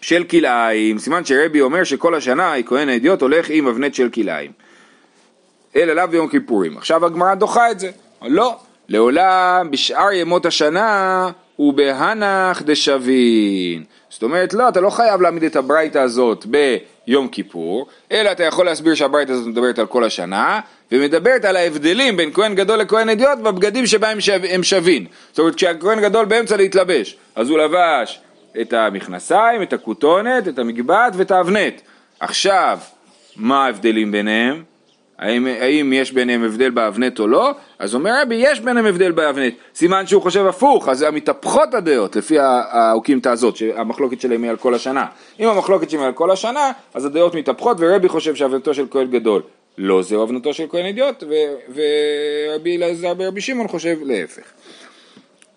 של 0.00 0.24
כלאיים, 0.24 0.98
סימן 0.98 1.24
שרבי 1.24 1.60
אומר 1.60 1.84
שכל 1.84 2.14
השנה 2.14 2.54
הכהן 2.54 2.88
האדיוט 2.88 3.22
הולך 3.22 3.46
עם 3.50 3.66
אבנט 3.66 3.94
של 3.94 4.08
כלאיים. 4.08 4.52
אלא 5.76 5.92
לאו 5.92 6.08
ביום 6.08 6.28
כיפורים. 6.28 6.76
עכשיו 6.76 7.06
הגמרא 7.06 7.34
דוחה 7.34 7.70
את 7.70 7.80
זה. 7.80 7.90
לא, 8.22 8.56
לעולם 8.88 9.68
בשאר 9.70 10.12
ימות 10.12 10.46
השנה 10.46 11.30
הוא 11.56 11.74
בהנח 11.74 12.62
דשבין. 12.62 13.84
זאת 14.10 14.22
אומרת, 14.22 14.54
לא, 14.54 14.68
אתה 14.68 14.80
לא 14.80 14.90
חייב 14.90 15.20
להעמיד 15.20 15.44
את 15.44 15.56
הברייתא 15.56 15.98
הזאת 15.98 16.46
ביום 17.06 17.28
כיפור, 17.28 17.86
אלא 18.12 18.32
אתה 18.32 18.44
יכול 18.44 18.66
להסביר 18.66 18.94
שהברייתא 18.94 19.32
הזאת 19.32 19.46
מדברת 19.46 19.78
על 19.78 19.86
כל 19.86 20.04
השנה, 20.04 20.60
ומדברת 20.92 21.44
על 21.44 21.56
ההבדלים 21.56 22.16
בין 22.16 22.32
כהן 22.32 22.54
גדול 22.54 22.78
לכהן 22.78 23.08
אדיוט 23.08 23.38
בבגדים 23.38 23.86
שבהם 23.86 24.20
שו, 24.20 24.32
הם 24.50 24.62
שווים. 24.62 25.06
זאת 25.30 25.38
אומרת, 25.38 25.54
כשהכהן 25.54 26.00
גדול 26.00 26.24
באמצע 26.24 26.56
להתלבש, 26.56 27.16
אז 27.34 27.50
הוא 27.50 27.58
לבש 27.58 28.20
את 28.60 28.72
המכנסיים, 28.72 29.62
את 29.62 29.72
הכותונת, 29.72 30.48
את 30.48 30.58
המגבעת 30.58 31.12
ואת 31.16 31.30
האבנט. 31.30 31.80
עכשיו, 32.20 32.78
מה 33.36 33.64
ההבדלים 33.64 34.12
ביניהם? 34.12 34.69
האם, 35.20 35.46
האם 35.46 35.92
יש 35.92 36.12
ביניהם 36.12 36.44
הבדל 36.44 36.70
באבנט 36.70 37.20
או 37.20 37.26
לא? 37.26 37.50
אז 37.78 37.94
אומר 37.94 38.22
רבי, 38.22 38.34
יש 38.34 38.60
ביניהם 38.60 38.86
הבדל 38.86 39.12
באבנט. 39.12 39.54
סימן 39.74 40.06
שהוא 40.06 40.22
חושב 40.22 40.46
הפוך, 40.46 40.88
אז 40.88 41.02
מתהפכות 41.12 41.74
הדעות 41.74 42.16
לפי 42.16 42.38
האוקימתא 42.38 43.28
הזאת, 43.28 43.56
שהמחלוקת 43.56 44.20
שלהם 44.20 44.42
היא 44.42 44.50
על 44.50 44.56
כל 44.56 44.74
השנה. 44.74 45.06
אם 45.40 45.48
המחלוקת 45.48 45.90
שלהם 45.90 46.02
היא 46.02 46.08
על 46.08 46.14
כל 46.14 46.30
השנה, 46.30 46.72
אז 46.94 47.04
הדעות 47.04 47.34
מתהפכות, 47.34 47.76
ורבי 47.80 48.08
חושב 48.08 48.34
שאבנתו 48.34 48.74
של 48.74 48.86
כהן 48.90 49.10
גדול 49.10 49.42
לא 49.78 50.02
זהו 50.02 50.22
אבנתו 50.22 50.54
של 50.54 50.64
כהן 50.68 50.86
אידיוט, 50.86 51.24
ורבי 51.68 52.76
אלעזר 52.76 53.14
ברבי 53.14 53.40
שמעון 53.40 53.68
חושב 53.68 53.96
להפך. 54.02 54.42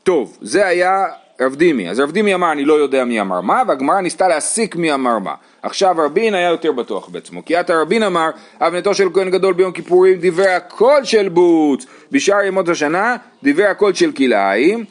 טוב, 0.04 0.38
זה 0.42 0.68
היה 0.68 1.06
רב 1.46 1.56
דימי. 1.56 1.90
אז 1.90 2.00
רב 2.00 2.12
דימי 2.12 2.36
אמר, 2.36 2.52
אני 2.52 2.66
לא 2.66 2.74
יודע 2.74 3.06
מי 3.06 3.22
אמר 3.22 3.42
מה, 3.42 3.64
והגמרא 3.68 4.02
ניסתה 4.02 4.28
להסיק 4.28 4.76
מי 4.76 4.94
אמר 4.94 5.20
מה. 5.20 5.34
עכשיו 5.62 5.96
רבין 5.98 6.34
היה 6.34 6.50
יותר 6.50 6.72
בטוח 6.72 7.10
בעצמו, 7.10 7.46
כי 7.46 7.56
עתה 7.56 7.82
רבין 7.82 8.04
אמר, 8.04 8.30
אבנתו 8.60 8.94
של 8.94 9.10
כהן 9.14 9.30
גדול 9.30 9.54
ביום 9.54 9.72
כיפורים 9.72 10.20
דיבר 10.20 10.50
הקול 10.50 11.04
של 11.04 11.30
בוץ, 11.30 11.86
בשאר 12.12 12.44
ימות 12.44 12.70
השנה 12.70 13.16
דיבר 13.44 13.66
הקול 13.66 13.94
של 13.94 14.12
כלאיים, 14.12 14.86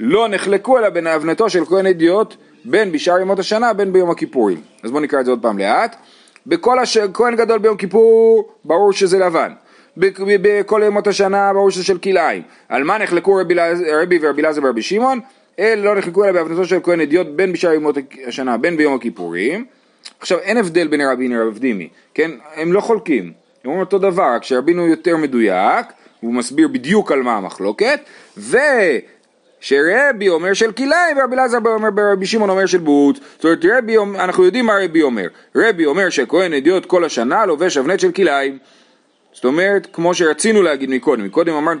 לא 0.00 0.28
נחלקו 0.28 0.78
אלא 0.78 0.88
בין 0.88 1.06
אבנתו 1.06 1.50
של 1.50 1.64
כהן 1.64 1.86
אדיוט 1.86 2.34
בין 2.64 2.92
בשאר 2.92 3.20
ימות 3.20 3.38
השנה 3.38 3.72
בין 3.72 3.92
ביום 3.92 4.10
הכיפורים. 4.10 4.60
אז 4.82 4.90
בואו 4.90 5.02
נקרא 5.02 5.20
את 5.20 5.24
זה 5.24 5.30
עוד 5.30 5.42
פעם 5.42 5.58
לאט. 5.58 5.96
בכל 6.46 6.78
הש... 6.78 6.98
כהן 6.98 7.36
גדול 7.36 7.58
ביום 7.58 7.76
כיפור 7.76 8.48
ברור 8.64 8.92
שזה 8.92 9.18
לבן. 9.18 9.52
בכל 9.96 10.82
ימות 10.86 11.06
השנה 11.06 11.52
ברור 11.52 11.70
שזה 11.70 11.84
של 11.84 11.98
כלאיים. 11.98 12.42
על 12.68 12.84
מה 12.84 12.98
נחלקו 12.98 13.34
רבי, 13.34 13.54
רבי 14.02 14.18
ורבי 14.22 14.42
אלעזר 14.42 14.60
ורבי 14.64 14.82
שמעון? 14.82 15.20
אלה 15.58 15.82
לא 15.82 15.94
נחלקו 15.94 16.24
אלא 16.24 16.32
באבנתו 16.32 16.64
של 16.64 16.78
כהן 16.82 17.00
אדיוט 17.00 17.26
בין 17.26 17.52
בשאר 17.52 17.72
ימות 17.72 17.96
השנה 18.26 18.56
בין 18.56 18.76
ביום 18.76 18.94
הכיפורים. 18.94 19.64
עכשיו 20.20 20.38
אין 20.38 20.56
הבדל 20.56 20.88
בין 20.88 21.00
רבין 21.00 21.32
לרב 21.32 21.58
דימי, 21.58 21.88
כן? 22.14 22.30
הם 22.54 22.72
לא 22.72 22.80
חולקים, 22.80 23.24
הם 23.24 23.32
אומרים 23.64 23.80
אותו 23.80 23.98
דבר, 23.98 24.34
רק 24.34 24.44
שרבינו 24.44 24.86
יותר 24.86 25.16
מדויק, 25.16 25.86
הוא 26.20 26.34
מסביר 26.34 26.68
בדיוק 26.68 27.12
על 27.12 27.22
מה 27.22 27.36
המחלוקת, 27.36 28.00
ושרבי 28.36 30.28
אומר 30.28 30.52
של 30.52 30.72
כלאיים 30.72 31.16
ורבי 31.18 31.34
אלעזר 31.34 31.58
אומר 31.64 31.90
ברבי 31.90 32.26
שמעון 32.26 32.50
אומר 32.50 32.66
של 32.66 32.78
בוץ, 32.78 33.18
זאת 33.36 33.44
אומרת 33.44 33.64
רבי, 33.64 33.96
אנחנו 33.98 34.44
יודעים 34.44 34.66
מה 34.66 34.72
רבי 34.84 35.02
אומר, 35.02 35.26
רבי 35.56 35.86
אומר 35.86 36.10
שכהן 36.10 36.52
אדיוט 36.52 36.86
כל 36.86 37.04
השנה 37.04 37.46
לובש 37.46 37.76
אבנט 37.76 38.00
של 38.00 38.12
כלאיים, 38.12 38.58
זאת 39.36 39.44
אומרת, 39.44 39.88
כמו 39.92 40.14
שרצינו 40.14 40.62
להגיד 40.62 40.90
מקודם, 40.90 41.24
מקודם 41.24 41.54
אמרנו 41.54 41.80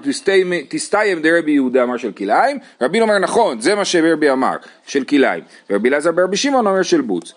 תסתיים 0.68 1.22
דרבי 1.22 1.52
יהודה 1.52 1.82
אמר 1.82 1.96
של 1.96 2.12
כלאיים, 2.12 2.58
רבין 2.82 3.02
אומר 3.02 3.18
נכון, 3.18 3.60
זה 3.60 3.74
מה 3.74 3.84
שרבי 3.84 4.30
אמר, 4.30 4.56
של 4.86 5.04
כלאיים, 5.04 5.44
ורבי 5.70 5.88
אלעזר 5.88 6.12
ברבי 6.12 6.36
שמעון 6.36 6.66
אומר 6.66 6.82
של 6.82 7.00
בוץ. 7.00 7.32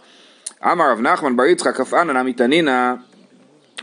אמר 0.63 0.91
רב 0.91 1.01
נחמן 1.01 1.36
בר 1.36 1.45
יצחק 1.45 1.75
כף 1.75 1.93
עננה 1.93 2.23
מתנינא 2.23 2.93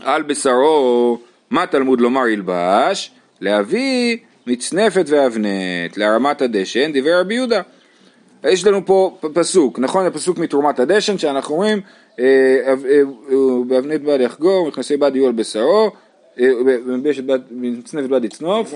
על 0.05 0.23
בשרו 0.23 1.19
מה 1.51 1.67
תלמוד 1.67 2.01
לומר 2.01 2.29
ילבש? 2.29 3.11
להביא 3.41 4.17
מצנפת 4.47 5.05
ואבנט 5.09 5.97
להרמת 5.97 6.43
הדשן 6.43 6.91
דברי 6.93 7.15
רבי 7.15 7.35
יהודה. 7.35 7.61
יש 8.45 8.67
לנו 8.67 8.87
פה 8.87 9.19
פסוק, 9.35 9.79
נכון? 9.79 10.05
זה 10.05 10.11
פסוק 10.11 10.39
מתרומת 10.39 10.79
הדשן 10.79 11.19
שאנחנו 11.19 11.55
אומרים 11.55 11.81
באבנט 13.67 14.01
בד 14.01 14.21
יחגור, 14.21 14.69
מכנסי 14.69 14.97
בד 14.97 15.17
יהיו 15.17 15.27
על 15.27 15.33
בשרו 15.33 15.91
מצנפת 17.51 18.09
בד 18.09 18.25
יצנוף 18.25 18.75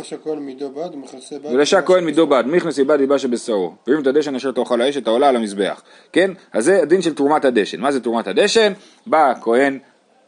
ולשע 1.52 1.78
הכהן 1.78 2.04
מידו 2.04 2.26
בד, 2.26 2.44
מכנסי 2.46 2.84
בד 2.84 3.00
ילבש 3.00 3.24
בשרו 3.24 3.74
ואם 3.86 4.00
את 4.00 4.06
הדשן 4.06 4.34
אשר 4.34 4.52
תאכל 4.52 4.80
האש 4.80 4.96
את 4.96 5.06
העולה 5.06 5.28
על 5.28 5.36
המזבח 5.36 5.82
כן? 6.12 6.30
אז 6.52 6.64
זה 6.64 6.82
הדין 6.82 7.02
של 7.02 7.14
תרומת 7.14 7.44
הדשן 7.44 7.80
מה 7.80 7.92
זה 7.92 8.00
תרומת 8.00 8.26
הדשן? 8.26 8.72
בא 9.06 9.30
הכהן 9.30 9.78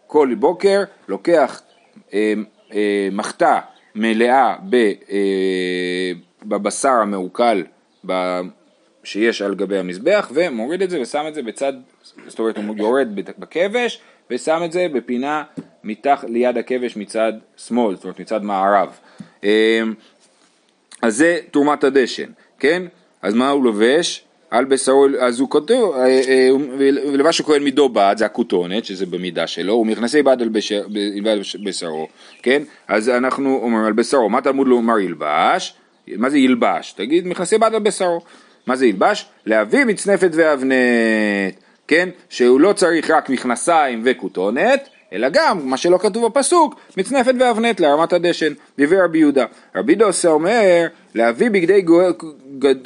כל 0.07 0.35
בוקר 0.38 0.83
לוקח 1.09 1.62
אה, 2.14 2.35
אה, 2.75 3.09
מחתה 3.12 3.61
מלאה 3.95 4.57
אה, 5.11 6.12
בבשר 6.42 6.92
המעוקל 6.92 7.62
שיש 9.05 9.42
על 9.42 9.55
גבי 9.55 9.79
המזבח 9.79 10.31
ומוריד 10.35 10.83
את 10.83 10.90
זה 10.90 11.01
ושם 11.01 11.25
את 11.29 11.35
זה 11.35 11.42
בצד, 11.42 11.73
זאת 12.27 12.38
אומרת 12.38 12.57
הוא 12.57 12.77
יורד 12.79 13.09
בכבש 13.38 14.01
ושם 14.33 14.62
את 14.64 14.73
זה 14.73 14.87
בפינה 14.92 15.42
מתח 15.85 16.25
ליד 16.29 16.59
הכבש 16.59 16.97
מצד 16.97 17.33
שמאל, 17.57 17.95
זאת 17.95 18.05
אומרת 18.05 18.21
מצד 18.21 18.42
מערב. 18.42 18.99
אז 21.03 21.16
זה 21.16 21.38
תרומת 21.51 21.85
הדשן, 21.85 22.31
כן? 22.59 22.83
אז 23.23 23.35
מה 23.35 23.51
הוא 23.51 23.64
לובש? 23.64 24.25
על 24.53 24.64
בשרו, 24.64 25.07
אז 25.21 25.40
הוא 25.40 25.51
כותב, 25.51 25.75
אה, 25.75 26.07
אה, 26.07 26.49
ולבש 26.79 27.40
הכהן 27.40 27.62
מידו 27.62 27.88
בד, 27.88 28.14
זה 28.18 28.27
הכותונת, 28.27 28.85
שזה 28.85 29.07
במידה 29.07 29.47
שלו, 29.47 29.75
ומכנסי 29.75 30.23
בד 30.23 30.42
על 30.42 30.49
בשרו, 31.64 32.09
כן? 32.42 32.62
אז 32.88 33.09
אנחנו 33.09 33.61
אומרים 33.62 33.85
על 33.85 33.92
בשרו, 33.92 34.29
מה 34.29 34.40
תלמוד 34.40 34.66
לומר 34.66 34.99
ילבש? 34.99 35.75
מה 36.09 36.31
זה 36.31 36.38
ילבש? 36.38 36.92
תגיד 36.92 37.27
מכנסי 37.27 37.59
בד 37.59 37.75
על 37.75 37.83
בשרו. 37.83 38.21
מה 38.66 38.77
זה 38.77 38.87
ילבש? 38.87 39.27
להביא 39.47 39.85
מצנפת 39.85 40.31
ואבנת, 40.33 40.75
כן? 41.88 42.09
שהוא 42.29 42.61
לא 42.61 42.73
צריך 42.73 43.11
רק 43.11 43.31
מכנסיים 43.31 44.03
וכותונת, 44.05 44.88
אלא 45.12 45.29
גם, 45.29 45.71
מה 45.71 45.77
שלא 45.77 45.99
כתוב 45.99 46.27
בפסוק, 46.27 46.75
מצנפת 46.97 47.35
ואבנת 47.40 47.81
להרמת 47.81 48.12
הדשן, 48.12 48.53
דברי 48.79 49.01
רבי 49.01 49.18
יהודה. 49.18 49.45
רבי 49.77 49.95
דוסה 49.95 50.29
אומר, 50.29 50.87
להביא 51.14 51.51
בגדי 51.51 51.85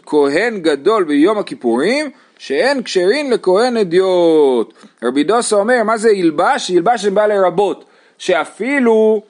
כהן 0.07 0.61
גדול 0.61 1.05
ביום 1.05 1.39
הכיפורים, 1.39 2.11
שאין 2.39 2.83
כשרין 2.83 3.31
לכהן 3.31 3.77
אדיוט. 3.77 4.75
רבי 5.03 5.25
דוסה 5.25 5.57
אומר, 5.57 5.83
מה 5.83 5.97
זה 5.97 6.11
ילבש? 6.11 6.71
ילבש 6.71 7.03
זה 7.03 7.11
בא 7.11 7.27
לרבות, 7.27 7.85
שאפילו 8.19 9.23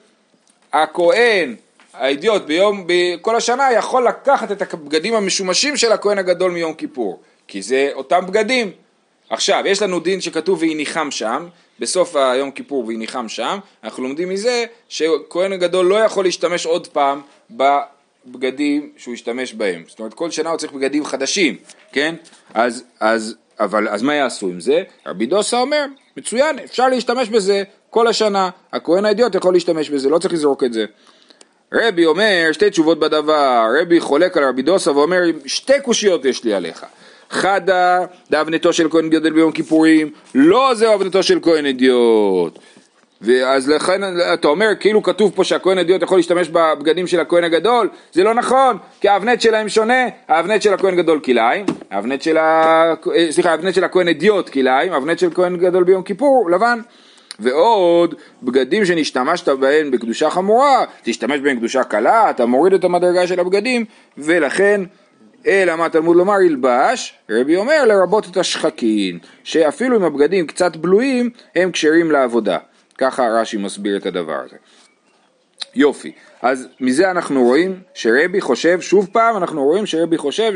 הכהן, 0.73 1.55
האידיוט, 1.93 2.41
ביום, 2.41 2.83
בכל 2.87 3.35
השנה 3.35 3.71
יכול 3.71 4.07
לקחת 4.07 4.51
את 4.51 4.73
הבגדים 4.73 5.13
המשומשים 5.13 5.77
של 5.77 5.91
הכהן 5.91 6.17
הגדול 6.17 6.51
מיום 6.51 6.73
כיפור, 6.73 7.19
כי 7.47 7.61
זה 7.61 7.89
אותם 7.93 8.25
בגדים. 8.27 8.71
עכשיו, 9.29 9.63
יש 9.65 9.81
לנו 9.81 9.99
דין 9.99 10.21
שכתוב 10.21 10.61
והניחם 10.61 11.11
שם, 11.11 11.47
בסוף 11.79 12.15
היום 12.15 12.51
כיפור 12.51 12.85
והניחם 12.87 13.29
שם, 13.29 13.59
אנחנו 13.83 14.03
לומדים 14.03 14.29
מזה 14.29 14.65
שכהן 14.89 15.53
הגדול 15.53 15.85
לא 15.85 15.95
יכול 15.95 16.25
להשתמש 16.25 16.65
עוד 16.65 16.87
פעם 16.87 17.21
בבגדים 17.51 18.91
שהוא 18.97 19.13
השתמש 19.13 19.53
בהם. 19.53 19.83
זאת 19.87 19.99
אומרת, 19.99 20.13
כל 20.13 20.31
שנה 20.31 20.49
הוא 20.49 20.57
צריך 20.57 20.73
בגדים 20.73 21.05
חדשים, 21.05 21.55
כן? 21.91 22.15
אז, 22.53 22.83
אז, 22.99 23.35
אבל, 23.59 23.89
אז 23.89 24.01
מה 24.01 24.15
יעשו 24.15 24.47
עם 24.47 24.59
זה? 24.59 24.83
רבי 25.05 25.25
דוסה 25.25 25.61
אומר, 25.61 25.85
מצוין, 26.17 26.59
אפשר 26.59 26.89
להשתמש 26.89 27.29
בזה 27.29 27.63
כל 27.89 28.07
השנה, 28.07 28.49
הכהן 28.73 29.05
האידיוט 29.05 29.35
יכול 29.35 29.53
להשתמש 29.53 29.89
בזה, 29.89 30.09
לא 30.09 30.19
צריך 30.19 30.33
לזרוק 30.33 30.63
את 30.63 30.73
זה. 30.73 30.85
רבי 31.73 32.05
אומר 32.05 32.49
שתי 32.51 32.69
תשובות 32.69 32.99
בדבר, 32.99 33.65
רבי 33.81 33.99
חולק 33.99 34.37
על 34.37 34.43
רבי 34.43 34.61
דוסה 34.61 34.91
ואומר 34.91 35.21
שתי 35.45 35.81
קושיות 35.83 36.25
יש 36.25 36.43
לי 36.43 36.53
עליך. 36.53 36.85
חדה 37.29 37.99
דאבנתו 38.31 38.73
של 38.73 38.89
כהן 38.89 39.09
גדול 39.09 39.33
ביום 39.33 39.51
כיפורים, 39.51 40.09
לא 40.35 40.71
זהו 40.73 40.93
אבנתו 40.93 41.23
של 41.23 41.39
כהן 41.41 41.65
אדיוט. 41.65 42.59
ואז 43.21 43.69
לכן 43.69 44.01
אתה 44.33 44.47
אומר 44.47 44.67
כאילו 44.79 45.03
כתוב 45.03 45.31
פה 45.35 45.43
שהכהן 45.43 45.77
אדיוט 45.77 46.01
יכול 46.01 46.17
להשתמש 46.17 46.49
בבגדים 46.49 47.07
של 47.07 47.19
הכהן 47.19 47.43
הגדול, 47.43 47.89
זה 48.13 48.23
לא 48.23 48.33
נכון, 48.33 48.77
כי 49.01 49.09
האבנט 49.09 49.41
שלהם 49.41 49.69
שונה, 49.69 50.03
האבנט 50.27 50.61
של 50.61 50.73
הכהן 50.73 50.95
גדול 50.95 51.19
כלאיים, 51.19 51.65
האבנט 51.91 52.21
של 52.21 52.37
ה... 52.37 52.93
סליחה, 53.29 53.51
האבנט 53.51 53.73
של 53.73 53.83
הכהן 53.83 54.07
אדיוט 54.07 54.49
כלאיים, 54.49 54.93
האבנט 54.93 55.19
של 55.19 55.29
כהן 55.33 55.57
גדול 55.57 55.83
ביום 55.83 56.03
כיפור 56.03 56.49
לבן. 56.51 56.79
ועוד 57.39 58.15
בגדים 58.43 58.85
שנשתמשת 58.85 59.49
בהם 59.49 59.91
בקדושה 59.91 60.29
חמורה, 60.29 60.85
תשתמש 61.03 61.39
בהם 61.39 61.55
בקדושה 61.55 61.83
קלה, 61.83 62.29
אתה 62.29 62.45
מוריד 62.45 62.73
את 62.73 62.83
המדרגה 62.83 63.27
של 63.27 63.39
הבגדים, 63.39 63.85
ולכן 64.17 64.81
אלא 65.47 65.75
מה 65.75 65.89
תלמוד 65.89 66.17
לומר 66.17 66.41
ילבש, 66.41 67.13
רבי 67.29 67.55
אומר 67.55 67.85
לרבות 67.85 68.27
את 68.31 68.37
השחקין, 68.37 69.19
שאפילו 69.43 69.97
אם 69.97 70.03
הבגדים 70.03 70.47
קצת 70.47 70.75
בלויים, 70.75 71.29
הם 71.55 71.71
כשרים 71.71 72.11
לעבודה. 72.11 72.57
ככה 72.97 73.27
רש"י 73.27 73.57
מסביר 73.57 73.97
את 73.97 74.05
הדבר 74.05 74.39
הזה. 74.45 74.55
יופי, 75.75 76.11
אז 76.41 76.67
מזה 76.79 77.11
אנחנו 77.11 77.43
רואים 77.43 77.79
שרבי 77.93 78.41
חושב, 78.41 78.81
שוב 78.81 79.09
פעם 79.11 79.37
אנחנו 79.37 79.63
רואים 79.63 79.85
שרבי 79.85 80.17
חושב 80.17 80.53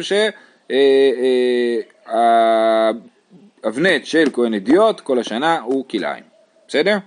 שהאבנט 3.61 4.05
של 4.05 4.29
כהן 4.33 4.53
אדיוט 4.53 4.99
כל 4.99 5.19
השנה 5.19 5.59
הוא 5.59 5.85
כלאיים, 5.89 6.23
בסדר? 6.67 6.97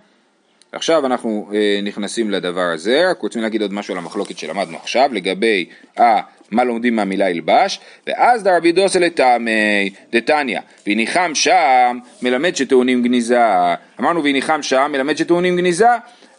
עכשיו 0.72 1.06
אנחנו 1.06 1.50
אה, 1.54 1.80
נכנסים 1.82 2.30
לדבר 2.30 2.70
הזה, 2.74 3.10
רק 3.10 3.20
רוצים 3.20 3.42
להגיד 3.42 3.62
עוד 3.62 3.72
משהו 3.72 3.94
על 3.94 3.98
המחלוקת 3.98 4.38
שלמדנו 4.38 4.76
עכשיו 4.76 5.10
לגבי 5.12 5.68
אה, 5.98 6.20
מה 6.50 6.64
לומדים 6.64 6.96
מהמילה 6.96 7.30
ילבש, 7.30 7.80
ואז 8.06 8.42
דרבי 8.42 8.72
דוסה 8.72 8.98
לטעמי 8.98 9.90
דתניא, 10.12 10.60
והניחם 10.86 11.30
שם 11.34 11.98
מלמד 12.22 12.56
שטעונים 12.56 13.02
גניזה, 13.02 13.74
אמרנו 14.00 14.24
והניחם 14.24 14.62
שם 14.62 14.90
מלמד 14.92 15.16
שטעונים 15.16 15.56
גניזה, 15.56 15.88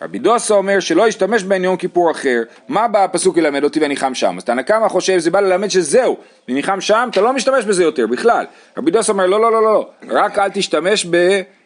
רבי 0.01 0.19
דוסה 0.19 0.53
אומר 0.53 0.79
שלא 0.79 1.07
ישתמש 1.07 1.43
בהן 1.43 1.63
יום 1.63 1.77
כיפור 1.77 2.11
אחר, 2.11 2.41
מה 2.67 2.87
בא 2.87 3.03
הפסוק 3.03 3.37
ללמד 3.37 3.63
אותי 3.63 3.79
והניחם 3.79 4.13
שם? 4.13 4.37
אז 4.37 4.43
תנא 4.43 4.61
קמא 4.61 4.87
חושב 4.87 5.17
זה 5.17 5.31
בא 5.31 5.39
ללמד 5.39 5.69
שזהו, 5.69 6.17
וניחם 6.49 6.81
שם 6.81 7.07
אתה 7.11 7.21
לא 7.21 7.33
משתמש 7.33 7.65
בזה 7.65 7.83
יותר 7.83 8.07
בכלל, 8.07 8.45
רבי 8.77 8.91
דוסה 8.91 9.11
אומר 9.11 9.25
לא 9.25 9.41
לא 9.41 9.51
לא 9.51 9.63
לא, 9.63 9.89
רק 10.09 10.39
אל 10.39 10.49
תשתמש 10.49 11.07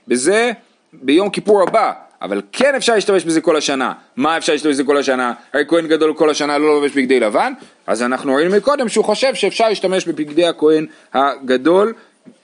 בזה 0.07 0.51
ביום 0.93 1.29
כיפור 1.29 1.63
הבא, 1.63 1.93
אבל 2.21 2.41
כן 2.51 2.75
אפשר 2.75 2.95
להשתמש 2.95 3.23
בזה 3.23 3.41
כל 3.41 3.55
השנה. 3.55 3.93
מה 4.15 4.37
אפשר 4.37 4.53
להשתמש 4.53 4.73
בזה 4.73 4.83
כל 4.83 4.97
השנה? 4.97 5.33
הרי 5.53 5.63
כהן 5.67 5.87
גדול 5.87 6.13
כל 6.13 6.29
השנה 6.29 6.57
לא 6.57 6.75
לובש 6.75 6.91
בגדי 6.91 7.19
לבן, 7.19 7.53
אז 7.87 8.03
אנחנו 8.03 8.35
ראינו 8.35 8.55
מקודם 8.55 8.89
שהוא 8.89 9.05
חושב 9.05 9.35
שאפשר 9.35 9.69
להשתמש 9.69 10.07
בבגדי 10.07 10.45
הכהן 10.45 10.85
הגדול 11.13 11.93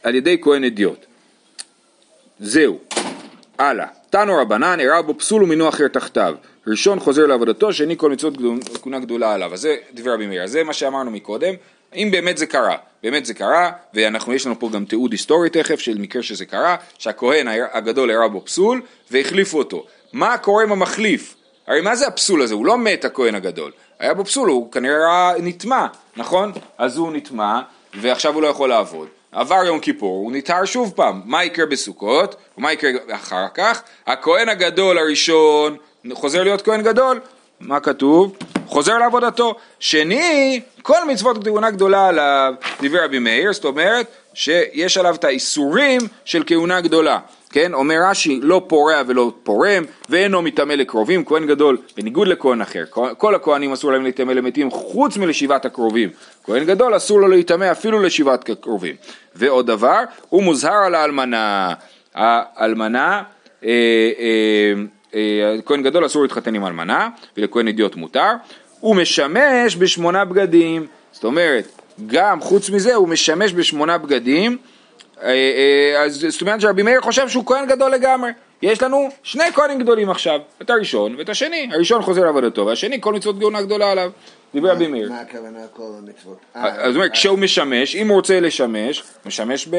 על 0.04 0.16
ידי 0.16 0.38
כהן 0.42 0.64
אדיוט. 0.64 1.06
זהו. 2.40 2.80
הלאה. 3.58 3.88
תנו 4.10 4.38
רבנן, 4.38 4.80
הראה 4.80 5.02
בו 5.02 5.18
פסול 5.18 5.44
ומינו 5.44 5.70
אחר 5.70 5.88
תחתיו. 5.88 6.36
ראשון 6.68 7.00
חוזר 7.00 7.26
לעבודתו, 7.26 7.74
שני 7.74 7.98
כל 7.98 8.12
מצוות 8.12 8.34
כהונה 8.82 9.00
גדולה 9.00 9.34
עליו. 9.34 9.54
אז 9.54 9.62
זה 9.62 9.76
דבר 9.94 10.14
רבי 10.14 10.28
מאיר. 10.28 10.48
זה 10.48 10.64
מה 10.64 10.74
שאמרנו 10.74 11.12
מקודם. 11.12 11.54
אם 11.96 12.10
באמת 12.12 12.38
זה 12.38 12.46
קרה, 12.46 12.78
באמת 13.04 13.26
זה 13.26 13.34
קרה, 13.34 13.72
ואנחנו, 13.94 14.34
יש 14.34 14.46
לנו 14.46 14.60
פה 14.60 14.70
גם 14.74 14.86
תיעוד 14.86 15.12
היסטורי 15.12 15.50
תכף 15.50 15.80
של 15.80 15.98
מקרה 15.98 16.24
שזה 16.24 16.46
קרה, 16.46 16.76
שהכהן 16.98 17.48
הגדול 17.74 18.12
הראה 18.12 18.28
בו 18.28 18.46
פסול 18.46 18.82
והחליפו 19.12 19.58
אותו. 19.58 19.86
מה 20.14 20.38
קורה 20.38 20.64
עם 20.64 20.72
המחליף? 20.72 21.36
הרי 21.68 21.82
מה 21.82 21.96
זה 21.96 22.08
הפסול 22.08 22.42
הזה? 22.42 22.54
הוא 22.54 22.66
לא 22.66 22.78
מת 22.78 23.06
הכהן 23.06 23.36
הגדול. 23.36 23.72
היה 24.00 24.14
בו 24.14 24.26
פסול, 24.26 24.50
הוא 24.50 24.72
כנראה 24.72 25.32
נטמע, 25.40 25.88
נכון? 26.18 26.52
אז 26.78 26.98
הוא 26.98 27.12
נטמע, 27.14 27.60
ועכשיו 28.02 28.34
הוא 28.34 28.42
לא 28.42 28.48
יכול 28.48 28.70
לעבוד. 28.70 29.08
עבר 29.32 29.66
יום 29.66 29.80
כיפור, 29.80 30.18
הוא 30.18 30.32
נטהר 30.32 30.66
שוב 30.66 30.94
פעם. 30.96 31.22
מה 31.26 31.44
יקרה 31.44 31.66
בסוכות? 31.66 32.36
ומה 32.58 32.74
יקרה 32.74 32.92
אחר 33.12 33.46
כך? 33.54 33.82
הכהן 34.08 34.50
הגדול 34.50 34.98
הראשון 34.98 35.78
חוזר 36.14 36.44
להיות 36.44 36.62
כהן 36.62 36.82
גדול. 36.82 37.20
מה 37.60 37.80
כתוב? 37.80 38.38
חוזר 38.66 38.98
לעבודתו. 38.98 39.56
שני, 39.80 40.62
כל 40.82 41.08
מצוות 41.08 41.44
כהונה 41.44 41.72
גדולה 41.72 42.08
עליו, 42.08 42.54
דיבר 42.82 43.04
רבי 43.04 43.20
מאיר, 43.20 43.54
זאת 43.54 43.66
אומרת 43.66 44.08
שיש 44.34 44.98
עליו 44.98 45.16
את 45.16 45.24
האיסורים 45.24 46.02
של 46.26 46.44
כהונה 46.48 46.82
גדולה. 46.82 47.20
כן, 47.50 47.74
אומר 47.74 47.96
רש"י, 48.10 48.40
לא 48.44 48.62
פורע 48.68 49.02
ולא 49.08 49.32
פורם, 49.44 49.84
ואינו 50.10 50.42
מטמא 50.42 50.74
לקרובים, 50.74 51.26
כהן 51.26 51.48
גדול, 51.48 51.78
בניגוד 51.98 52.28
לכהן 52.28 52.62
אחר. 52.62 52.84
כל 53.18 53.36
הכהנים 53.36 53.74
אסור 53.74 53.92
להם 53.92 54.04
להיטמא 54.04 54.32
למתים 54.32 54.72
חוץ 54.72 55.18
מלשבעת 55.18 55.66
הקרובים. 55.66 56.10
כהן 56.44 56.64
גדול 56.66 56.98
אסור 56.98 57.22
לו 57.22 57.28
להיטמא 57.28 57.72
אפילו 57.72 58.00
לשבעת 58.00 58.50
הקרובים. 58.50 58.96
ועוד 59.36 59.68
דבר, 59.68 60.00
הוא 60.30 60.44
מוזהר 60.44 60.84
על 60.86 60.96
האלמנה. 60.96 61.74
האלמנה, 62.16 63.24
אה, 63.64 63.70
אה, 64.20 64.74
כהן 65.66 65.84
גדול 65.84 66.06
אסור 66.06 66.22
להתחתן 66.22 66.56
עם 66.56 66.66
אלמנה, 66.66 67.10
ולכהן 67.38 67.68
אידיוט 67.68 67.96
מותר. 67.96 68.32
הוא 68.80 68.96
משמש 68.96 69.76
בשמונה 69.76 70.26
בגדים, 70.26 70.88
זאת 71.12 71.24
אומרת, 71.24 71.82
גם 72.08 72.42
חוץ 72.42 72.70
מזה 72.70 72.96
הוא 72.96 73.08
משמש 73.08 73.54
בשמונה 73.54 73.98
בגדים, 73.98 74.58
אז 76.00 76.26
זאת 76.30 76.42
אומרת 76.42 76.62
שרבי 76.62 76.84
מאיר 76.84 77.02
חושב 77.02 77.30
שהוא 77.30 77.46
כהן 77.46 77.68
גדול 77.68 77.92
לגמרי. 77.92 78.32
יש 78.62 78.84
לנו 78.84 79.10
שני 79.24 79.44
כהנים 79.54 79.80
גדולים 79.80 80.10
עכשיו, 80.10 80.40
את 80.62 80.70
הראשון 80.70 81.16
ואת 81.18 81.30
השני. 81.30 81.70
הראשון 81.74 82.02
חוזר 82.02 82.22
לעבודתו, 82.22 82.66
והשני 82.66 83.02
כל 83.02 83.14
מצוות 83.14 83.40
גאונה 83.40 83.62
גדולה 83.62 83.92
עליו. 83.92 84.12
דיבר 84.56 84.72
רבי 84.72 84.88
מאיר. 84.88 85.10
מה 85.12 85.20
הכוונה 85.22 85.60
כל 85.74 85.84
המצוות? 85.98 86.38
אז 86.54 86.96
הוא 86.96 87.04
אומר, 87.04 87.10
כשהוא 87.10 87.40
משמש, 87.40 87.96
אם 87.96 88.08
הוא 88.08 88.16
רוצה 88.16 88.40
לשמש, 88.40 89.04
משמש 89.26 89.68
ב... 89.68 89.76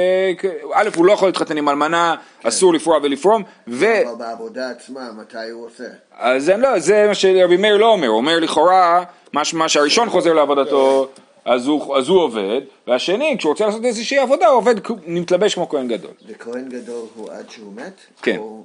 א', 0.75 0.89
הוא 0.97 1.07
לא 1.07 1.13
יכול 1.13 1.29
להתחתן 1.29 1.57
עם 1.57 1.69
אלמנה, 1.69 2.15
אסור 2.43 2.75
לפרוע 2.75 2.99
ולפרום, 3.03 3.43
ו... 3.69 3.87
אבל 4.03 4.15
בעבודה 4.19 4.71
עצמה, 4.71 5.11
מתי 5.21 5.51
הוא 5.53 5.67
עושה? 5.67 5.85
אז 6.19 6.49
לא, 6.49 6.79
זה 6.79 7.05
מה 7.09 7.15
שרבי 7.15 7.57
מאיר 7.57 7.77
לא 7.77 7.87
אומר, 7.93 8.09
הוא 8.09 8.17
אומר 8.17 8.39
לכאורה, 8.41 9.05
מה 9.33 9.69
שהראשון 9.69 10.11
חוזר 10.11 10.33
לעבודתו, 10.33 11.09
אז 11.45 11.67
הוא, 11.67 11.97
אז 11.97 12.09
הוא 12.09 12.21
עובד, 12.23 12.61
והשני, 12.87 13.35
כשהוא 13.39 13.51
רוצה 13.51 13.67
לעשות 13.67 13.85
איזושהי 13.85 14.19
עבודה, 14.19 14.47
הוא 14.47 14.57
עובד, 14.57 14.75
מתלבש 15.07 15.55
כמו 15.55 15.69
כהן 15.69 15.89
גדול. 15.89 16.11
וכהן 16.29 16.69
גדול 16.69 17.07
הוא 17.15 17.31
עד 17.33 17.51
שהוא 17.51 17.73
מת? 17.75 17.93
כן. 18.23 18.37
או, 18.37 18.65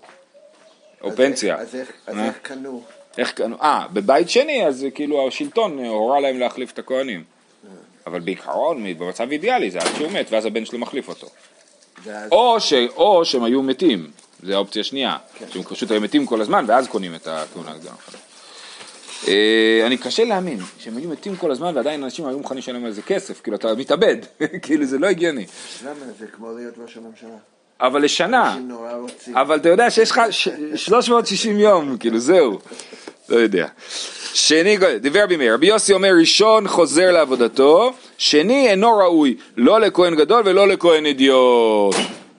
או 1.01 1.09
אז 1.09 1.15
פנסיה. 1.15 1.53
איך- 1.53 1.61
אז 1.61 1.75
איך 1.75 1.91
אז 2.07 2.17
אה? 2.17 2.25
איך 2.25 2.35
קנו? 2.41 2.81
איך 3.17 3.31
קנו? 3.31 3.55
אה, 3.61 3.85
בבית 3.93 4.29
שני, 4.29 4.65
אז 4.67 4.85
כאילו 4.95 5.27
השלטון 5.27 5.79
הורה 5.79 6.19
להם 6.19 6.39
להחליף 6.39 6.71
את 6.71 6.79
הכהנים. 6.79 7.23
אבל 8.07 8.19
בעיקרון, 8.19 8.83
במצב 8.97 9.31
אידיאלי, 9.31 9.71
זה 9.71 9.79
עד 9.79 9.95
שהוא 9.97 10.11
מת, 10.11 10.27
ואז 10.31 10.45
הבן 10.45 10.65
שלו 10.65 10.79
מחליף 10.79 11.09
אותו. 11.09 11.27
או, 12.31 12.59
ש, 12.59 12.73
או 12.73 13.25
שהם 13.25 13.43
היו 13.43 13.63
מתים, 13.63 14.11
זה 14.43 14.55
האופציה 14.55 14.79
השנייה. 14.79 15.17
כן. 15.33 15.45
שהם 15.53 15.63
פשוט 15.63 15.91
היו 15.91 16.01
מתים 16.01 16.25
כל 16.25 16.41
הזמן, 16.41 16.65
ואז 16.67 16.87
קונים 16.87 17.15
את 17.15 17.27
הכהונה 17.27 17.71
הגדולה. 17.71 17.95
אה, 19.27 19.83
אני 19.85 19.97
קשה 19.97 20.23
להאמין 20.23 20.59
שהם 20.79 20.97
היו 20.97 21.09
מתים 21.09 21.35
כל 21.35 21.51
הזמן 21.51 21.75
ועדיין 21.75 22.03
אנשים 22.03 22.25
היו 22.25 22.37
מוכנים 22.37 22.59
לשלם 22.59 22.85
על 22.85 22.91
זה 22.91 23.01
כסף, 23.01 23.41
כאילו 23.41 23.57
אתה 23.57 23.75
מתאבד, 23.75 24.17
כאילו 24.63 24.85
זה 24.85 24.97
לא 24.97 25.07
הגיוני. 25.07 25.45
למה? 25.85 26.05
זה 26.19 26.27
כמו 26.27 26.51
להיות 26.51 26.73
ראש 26.77 26.97
הממשלה. 26.97 27.37
אבל 27.81 28.03
לשנה. 28.03 28.57
אבל 29.33 29.55
אתה 29.57 29.69
יודע 29.69 29.89
שיש 29.89 30.11
לך 30.11 30.21
ש- 30.31 30.47
360 30.75 31.59
יום, 31.59 31.97
כאילו 31.97 32.19
זהו, 32.19 32.59
לא 33.29 33.35
יודע. 33.35 33.67
שני, 34.33 34.77
דיבר 35.01 35.23
רבי 35.23 35.37
מאיר, 35.37 35.53
רבי 35.53 35.67
יוסי 35.67 35.93
אומר 35.93 36.11
ראשון 36.19 36.67
חוזר 36.67 37.11
לעבודתו, 37.11 37.93
שני 38.17 38.67
אינו 38.69 38.97
ראוי, 38.97 39.35
לא 39.57 39.79
לכהן 39.81 40.15
גדול 40.15 40.43
ולא 40.45 40.67
לכהן 40.67 41.05
אדיוט. 41.05 41.95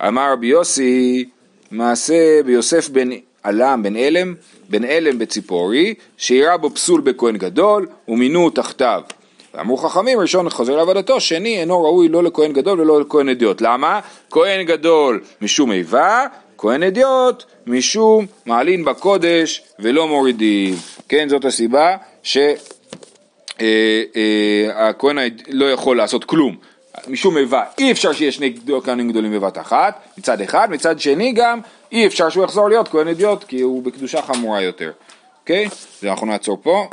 אמר 0.09 0.33
רבי 0.33 0.47
יוסי, 0.47 1.25
מעשה 1.71 2.15
ביוסף 2.47 2.89
בן 2.89 3.09
עלם 3.43 3.83
בן 3.83 3.97
אלם, 3.97 4.35
בן 4.69 4.85
אלם 4.85 5.19
בציפורי, 5.19 5.95
שאירע 6.17 6.57
בו 6.57 6.71
פסול 6.75 7.01
בכהן 7.01 7.37
גדול, 7.37 7.87
ומינו 8.09 8.51
תחתיו. 8.51 9.03
ואמרו 9.55 9.77
חכמים, 9.77 10.21
ראשון 10.21 10.51
חוזר 10.51 10.77
לעבודתו, 10.77 11.21
שני 11.21 11.61
אינו 11.61 11.85
ראוי 11.85 12.09
לא 12.09 12.23
לכהן 12.23 12.53
גדול 12.53 12.81
ולא 12.81 13.01
לכהן 13.01 13.29
אדיוט. 13.29 13.61
למה? 13.61 14.01
כהן 14.31 14.63
גדול 14.63 15.21
משום 15.41 15.73
איבה, 15.73 16.27
כהן 16.59 16.83
אדיוט 16.83 17.45
משום 17.67 18.27
מעלין 18.47 18.85
בקודש 18.85 19.63
ולא 19.79 20.09
מורידים. 20.09 20.75
כן, 21.09 21.29
זאת 21.29 21.45
הסיבה 21.45 21.97
שהכהן 23.59 25.19
לא 25.49 25.71
יכול 25.71 25.97
לעשות 25.97 26.25
כלום. 26.25 26.57
משום 27.09 27.37
איבה, 27.37 27.63
אי 27.79 27.93
אפשר 27.93 28.13
שיהיה 28.13 28.33
שני 28.33 28.55
כהנים 28.85 29.11
גדולים 29.11 29.33
בבת 29.33 29.59
אחת, 29.59 30.01
מצד 30.19 30.41
אחד, 30.41 30.69
מצד 30.71 31.01
שני 31.01 31.33
גם 31.33 31.61
אי 31.93 32.07
אפשר 32.07 32.29
שהוא 32.29 32.45
יחזור 32.45 32.69
להיות 32.69 32.89
כהן 32.89 33.09
אדיוט 33.09 33.45
כי 33.45 33.61
הוא 33.61 33.83
בקדושה 33.83 34.23
חמורה 34.23 34.63
יותר. 34.63 34.91
אוקיי? 35.43 35.67
אז 35.67 36.05
אנחנו 36.05 36.27
נעצור 36.27 36.59
פה. 36.63 36.87